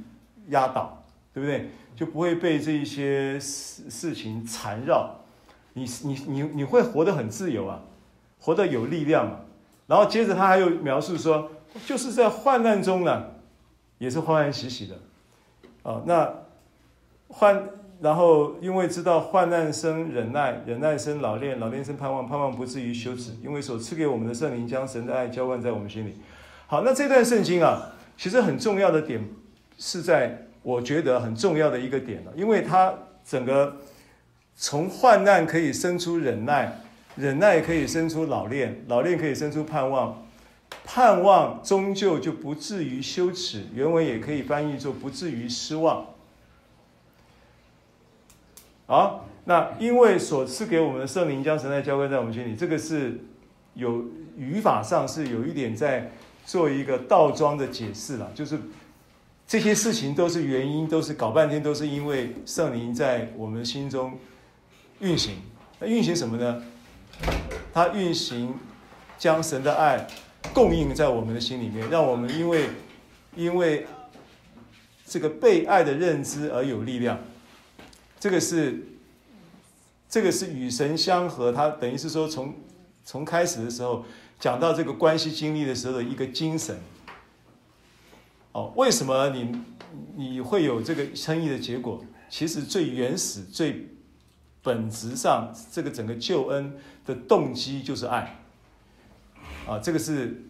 [0.51, 1.71] 压倒，对不对？
[1.97, 5.11] 就不会被这一些事事情缠绕，
[5.73, 7.81] 你你你你会活得很自由啊，
[8.39, 9.41] 活得有力量嘛。
[9.87, 11.51] 然后接着他还有描述说，
[11.87, 13.31] 就是在患难中呢，
[13.97, 14.99] 也是欢欢喜喜的，
[15.83, 16.31] 啊，那
[17.29, 17.67] 患
[18.01, 26.15] 然后因为知道患难生忍耐，忍耐生老练，老练生盼望，盼望不至于羞耻，因为所赐给我们的圣灵将神的爱浇灌在我们心里。
[26.67, 29.29] 好，那这段圣经啊，其实很重要的点
[29.79, 30.43] 是在。
[30.67, 32.93] 我觉得很重要的一个点了，因为它
[33.25, 33.77] 整个
[34.57, 36.81] 从患难可以生出忍耐，
[37.15, 40.27] 忍耐可以生出老练，老练可以生出盼望，
[40.85, 43.67] 盼望终究就不至于羞耻。
[43.73, 46.05] 原文也可以翻译作不至于失望。
[48.87, 53.21] 好，那因为所赐给我们的圣灵将神爱浇灌在我们心里，这个是
[53.75, 54.05] 有
[54.37, 56.11] 语法上是有一点在
[56.45, 58.59] 做一个倒装的解释了，就是。
[59.49, 64.19] 这些事情都是原因，都是搞半天，都是因为圣灵在我们心中
[64.99, 65.37] 运行。
[65.79, 66.65] 那运行什么呢？
[67.73, 68.53] 它运行
[69.17, 70.05] 将神的爱
[70.53, 72.71] 供应在我们的心里面，让我们因为
[73.37, 73.87] 因为
[75.07, 77.17] 这个被爱的认知而有力量。
[78.27, 78.85] 这个是
[80.09, 82.53] 这个是与神相合，他等于是说从
[83.05, 84.05] 从开始的时候
[84.41, 86.77] 讲到这个关系经历的时候的一个精神。
[88.51, 89.63] 哦，为什么你
[90.17, 92.05] 你会有这个生意的结果？
[92.29, 93.91] 其实最原始、最
[94.61, 98.41] 本质上，这个整个救恩的动机就是爱。
[99.69, 100.43] 啊，这个是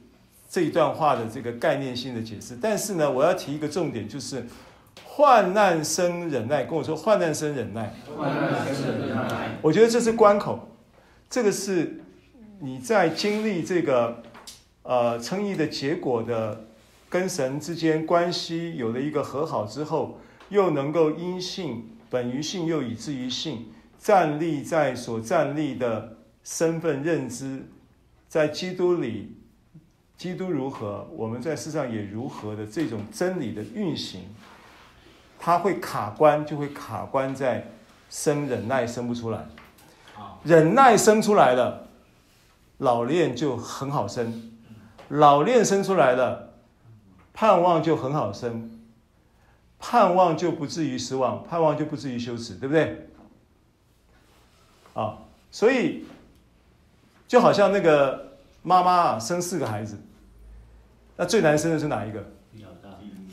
[0.48, 2.56] 这一段话的这个概念性的解释。
[2.58, 4.46] 但是呢，我要提一个重点，就是
[5.16, 6.64] 患难生忍耐。
[6.64, 7.94] 跟我说，患难生忍耐。
[8.14, 9.56] 患难生忍耐。
[9.62, 10.68] 我觉得这是关口，
[11.30, 12.02] 这个是
[12.60, 14.22] 你在经历这个
[14.82, 16.64] 呃称义的结果的。
[17.08, 27.62] 跟神之间关系有了一个和好之后，又能够因信本于信，又以至于信，站立在所站立的身份认知，
[28.28, 29.36] 在基督里，
[30.18, 34.22] 基督如何，我们在世上也如何的这种真理的运行，
[35.38, 37.68] 它会卡关，就会卡关在
[38.10, 39.46] 生忍耐生不出来，
[40.44, 41.88] 忍耐生出来了，
[42.78, 44.52] 老练就很好生，
[45.08, 46.44] 老练生出来了。
[47.38, 48.80] 盼望就很好生，
[49.78, 53.10] 盼望就不至于失望，盼望就不至于羞耻，对不对？
[54.94, 55.18] 啊，
[55.50, 56.06] 所以
[57.28, 59.98] 就好像那个妈妈啊，生四个孩子，
[61.16, 62.24] 那最难生的是哪一个？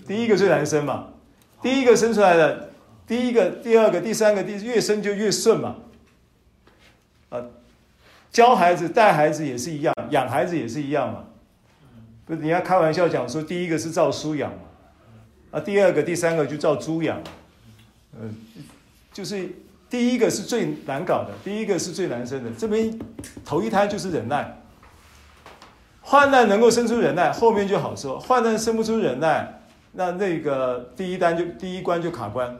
[0.05, 1.12] 第一个最难生嘛，
[1.63, 2.69] 第一个生出来的，
[3.07, 5.77] 第一个、第二个、第三个，第越生就越顺嘛。
[7.29, 7.41] 啊，
[8.31, 11.23] 教孩子、带孩子也是一样，养孩子也是一样嘛。
[12.25, 14.57] 不是，你要开玩笑讲说，第一个是照书养嘛，
[15.51, 17.21] 啊，第二个、第三个就照猪养，
[18.19, 18.35] 嗯，
[19.11, 19.49] 就是
[19.89, 22.51] 第一个是最难搞的，第一个是最难生的。
[22.57, 22.97] 这边
[23.43, 24.57] 头一胎就是忍耐，
[26.01, 29.61] 患难能够生出忍耐，后面就好说；患难生不出忍耐，
[29.93, 32.59] 那那个第一单就第一关就卡关。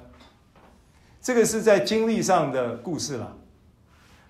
[1.22, 3.36] 这个是在经历上的故事了，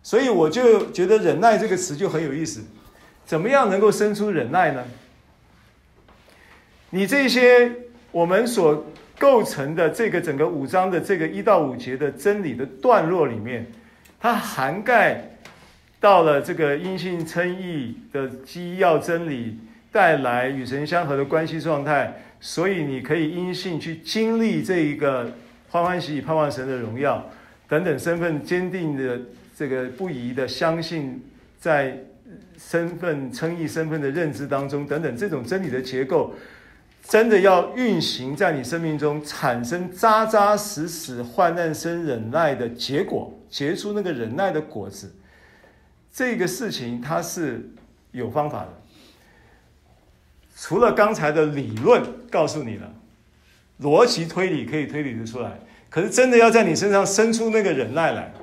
[0.03, 2.61] 所以我就觉得忍耐这个词就很有意思，
[3.25, 4.83] 怎么样能够生出忍耐呢？
[6.91, 7.71] 你这些
[8.11, 8.85] 我们所
[9.17, 13.65] 构成的这个整个五章的这个一到五节的真理的段落里面，
[14.19, 15.37] 它涵盖
[15.99, 19.57] 到了这个因性称义的基要真理，
[19.91, 25.31] 带来与神相合的关系状态，所以你可以因信去经历这一个
[25.69, 27.31] 欢欢喜喜盼望神的荣耀
[27.69, 29.17] 等等身份坚定的
[29.55, 31.23] 这个不疑的相信，
[31.57, 31.97] 在
[32.57, 36.35] 身份称义身份的认知当中等等这种真理的结构。
[37.07, 45.15] 真的要运行在你生命中，产生扎扎实实患难生忍耐的结果，结出那个忍耐的果子。
[46.11, 47.69] 这个事情它是
[48.11, 48.73] 有方法的，
[50.55, 52.93] 除了刚才的理论告诉你了，
[53.81, 58.33] 逻辑推理可以推理得出来，可是真的要在你身上生出那个忍耐来，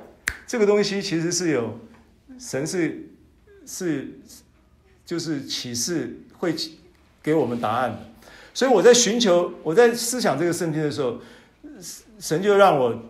[0.45, 1.79] 这个东西其实是有
[2.37, 3.09] 神是
[3.65, 4.19] 是
[5.05, 6.53] 就是启示会
[7.23, 7.99] 给我们答案的。
[8.53, 11.19] 所以我在寻求，我在思想这个圣经的时候，
[12.19, 13.01] 神就让我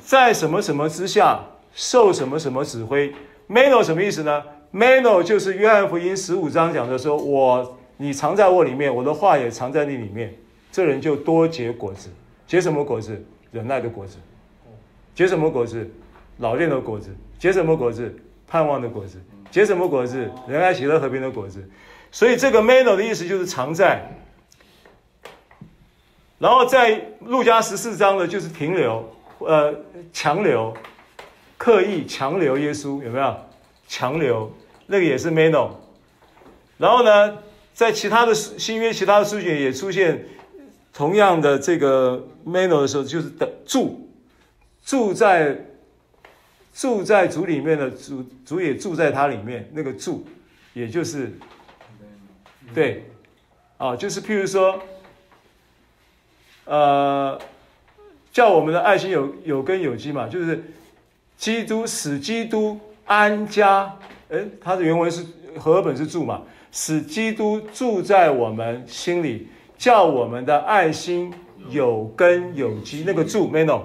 [0.00, 1.44] 在什么什么之下
[1.74, 3.14] 受什么什么指挥
[3.48, 7.74] ？Mano 什么意思呢？Mano 就是约翰福音十五章讲的说，我。
[8.00, 10.32] 你藏在我里面，我的话也藏在你里面，
[10.70, 12.08] 这人就多结果子。
[12.46, 13.24] 结什么果子？
[13.50, 14.18] 忍耐的果子。
[15.16, 15.90] 结什么果子？
[16.38, 17.14] 老练的果子。
[17.38, 18.14] 结什么果子？
[18.46, 19.22] 盼望的果子。
[19.50, 20.30] 结什么果子？
[20.48, 21.68] 仁爱、喜乐、和平的果子。
[22.10, 24.02] 所以这个 meno 的意思就是常在
[26.38, 29.04] 然后在路加十四章呢，就是停留，
[29.40, 29.74] 呃，
[30.12, 30.72] 强留，
[31.56, 33.36] 刻意强留耶稣，有没有？
[33.88, 34.50] 强留
[34.86, 35.70] 那个也是 meno。
[36.76, 37.38] 然后呢，
[37.74, 40.26] 在其他的新约其他的书卷也出现
[40.92, 44.08] 同样的这个 meno 的时候，就是等住，
[44.84, 45.58] 住在
[46.78, 50.24] 住在主里面的主，主也住在他里面，那个住，
[50.74, 51.32] 也就是
[52.72, 53.04] 对，
[53.78, 54.80] 啊，就是譬如说。
[56.70, 57.40] 呃，
[58.30, 60.62] 叫我们的爱心有有根有基嘛，就是
[61.38, 63.96] 基督使基督安家，
[64.28, 65.24] 诶，它的原文是
[65.56, 69.48] 和本是住嘛，使基督住在我们心里，
[69.78, 71.32] 叫我们的爱心
[71.70, 73.80] 有根有基，那个住 meno，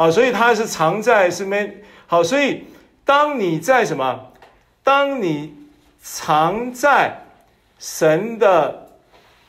[0.00, 1.72] 啊，所以它是藏在是 men，
[2.06, 2.64] 好，所以
[3.04, 4.32] 当你在什么？
[4.82, 5.54] 当你
[6.00, 7.24] 藏在
[7.78, 8.88] 神的。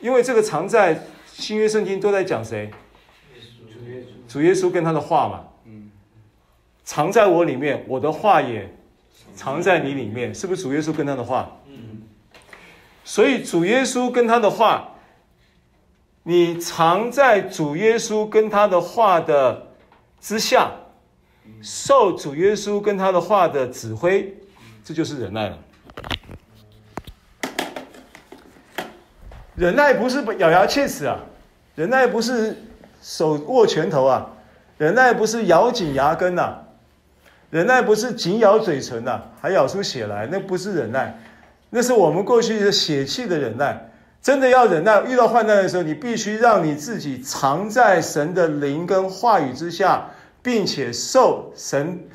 [0.02, 2.72] 因为这个藏在新约圣经都在讲谁？
[4.28, 5.45] 主耶稣跟他的话嘛。
[5.66, 5.91] 嗯，
[6.84, 8.68] 藏在我里面，我的话也
[9.36, 11.60] 藏在你里面，是不是主耶稣跟他的话？
[11.68, 12.02] 嗯
[13.04, 14.95] 所以主耶稣跟他的话，
[16.24, 19.70] 你藏在主耶稣跟他的话的
[20.22, 20.72] 之下，
[21.63, 24.38] 受主耶稣跟他的话的指挥，
[24.84, 25.57] 这就是忍耐了。
[29.55, 31.19] 忍耐不是咬牙切齿啊，
[31.76, 32.55] 忍耐不是
[33.01, 34.30] 手握拳头啊，
[34.78, 36.63] 忍耐不是咬紧牙根呐、啊，
[37.49, 41.19] 忍耐不是紧咬嘴唇呐、啊，还咬出血来，那不是忍耐，
[41.69, 43.91] 那是我们过去的血气的忍耐。
[44.22, 50.11] 真的要忍耐，遇到患难的时候，你必须让你自己藏在神的灵跟话语之下，
[50.43, 52.07] 并且受神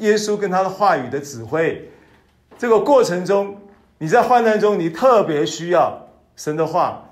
[0.00, 1.90] 耶稣跟他的话语的指挥。
[2.58, 3.56] 这个过程中，
[3.98, 6.06] 你在患难中，你特别需要。
[6.36, 7.10] 神的话，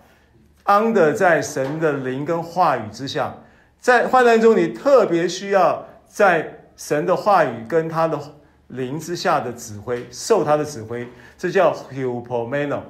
[0.65, 3.35] 安的在神的灵跟话语之下，
[3.81, 8.21] 在患难中，你特别需要在神的话语跟他的
[8.69, 11.09] 灵之下的指挥，受他的指挥，
[11.39, 12.81] 这叫 hupomeno。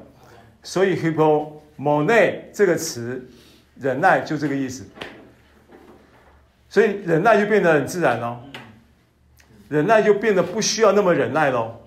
[0.67, 3.25] 所以 hupomone 这个词，
[3.77, 4.85] 忍耐就这个意思。
[6.69, 8.39] 所以忍耐就变得很自然喽，
[9.69, 11.83] 忍耐就变得不需要那么忍耐喽。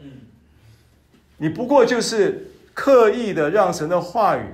[1.37, 2.45] 你不过就是。
[2.71, 4.45] 刻意的让神的话语，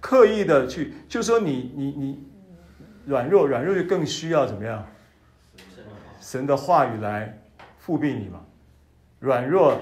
[0.00, 2.24] 刻意的去，就说你你你
[3.06, 4.86] 软弱，软弱就更需要怎么样？
[6.20, 7.42] 神的话语来
[7.80, 8.44] 复庇你嘛。
[9.18, 9.80] 软弱，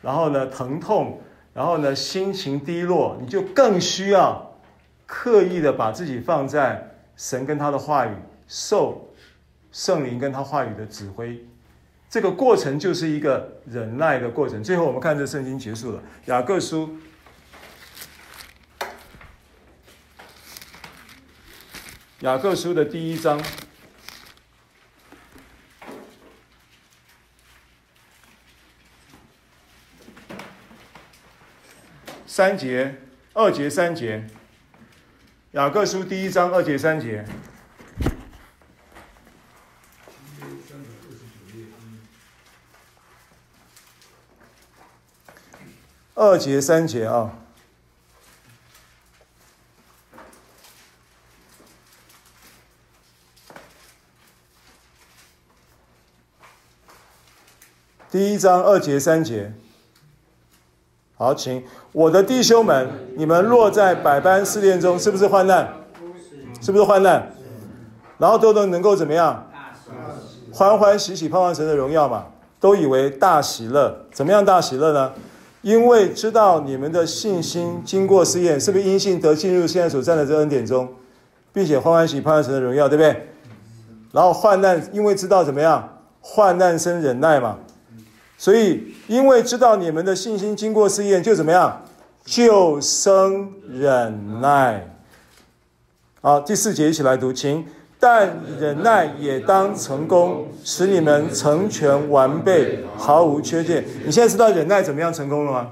[0.00, 1.20] 然后呢疼痛，
[1.58, 4.56] 然后呢心情低落，你就更需要
[5.06, 8.14] 刻意的把自己放在神跟他的话语，
[8.46, 9.12] 受
[9.72, 11.44] 圣灵跟他话语的指挥。
[12.08, 14.62] 这个过程就是一个忍耐的过程。
[14.62, 16.96] 最后我们看这圣经结束了，雅各书。
[22.20, 23.42] 雅各书的第一章，
[32.38, 32.94] 三节，
[33.32, 34.24] 二节三节。
[35.50, 37.24] 雅各书第一章二节三节。
[46.14, 47.40] 二节三节啊。
[58.08, 59.52] 第一章二节三节，
[61.18, 65.68] 好，请我的弟兄们，你们落在百般试炼中，是不是患难？
[66.60, 67.32] 是不是患难？
[68.18, 69.50] 然后都能能够怎么样？
[70.52, 72.26] 欢欢喜喜盼望神的荣耀嘛，
[72.60, 74.06] 都以为大喜乐。
[74.12, 75.10] 怎么样大喜乐呢？
[75.62, 80.88] 因为知道你们的信心经过试验，是不是因信得进入现在所站的这恩典中，
[81.52, 83.28] 并且欢欢喜盼望神的荣耀，对不对？
[84.12, 85.98] 然后患难，因为知道怎么样？
[86.20, 87.58] 患难生忍耐嘛。
[88.38, 91.84] 所以，因为知道你们的信心经过试验，就怎么样？
[92.24, 94.94] 就生忍耐。
[96.20, 97.66] 好，第四节一起来读，请。
[98.00, 103.84] 但忍耐也当成功，使你们成全完备，毫无缺欠。
[104.04, 105.70] 你现在知道忍耐怎么样成功了吗？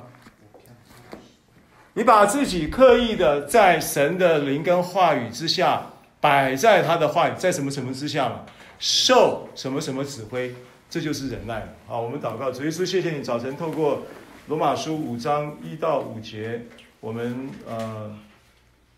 [1.94, 5.86] 你把自己刻意的在神的灵跟话语之下，
[6.20, 8.40] 摆在他的话语，在什么什么之下嘛？
[8.80, 10.52] 受什么什么指挥？
[10.88, 11.68] 这就是忍耐了。
[11.86, 14.06] 好，我们祷告，主耶稣，谢谢你早晨透过
[14.48, 16.62] 罗马书五章一到五节，
[17.00, 18.16] 我们呃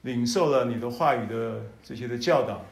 [0.03, 2.65] 领受了你的话语的这些的教导，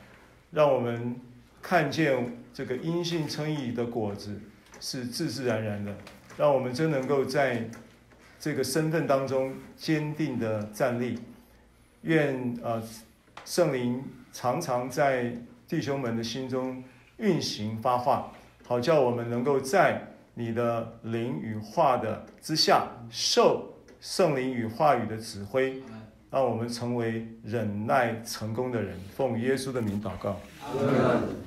[0.53, 1.17] 让我们
[1.63, 4.41] 看见这个因信称义的果子
[4.81, 5.97] 是自自然然的，
[6.37, 7.69] 让我们真能够在
[8.39, 11.19] 这个身份当中坚定的站立。
[12.03, 12.81] 愿呃
[13.45, 15.35] 圣灵常常在
[15.67, 16.85] 弟兄们的心中
[17.17, 18.33] 运行发话，
[18.67, 20.03] 好叫我们能够在
[20.35, 25.81] 你的灵与话的之下，受圣灵与话语的指挥，
[26.31, 28.99] 让我们成为忍耐成功的人。
[29.17, 30.41] 奉耶稣的名祷告。
[30.65, 31.46] 阿门。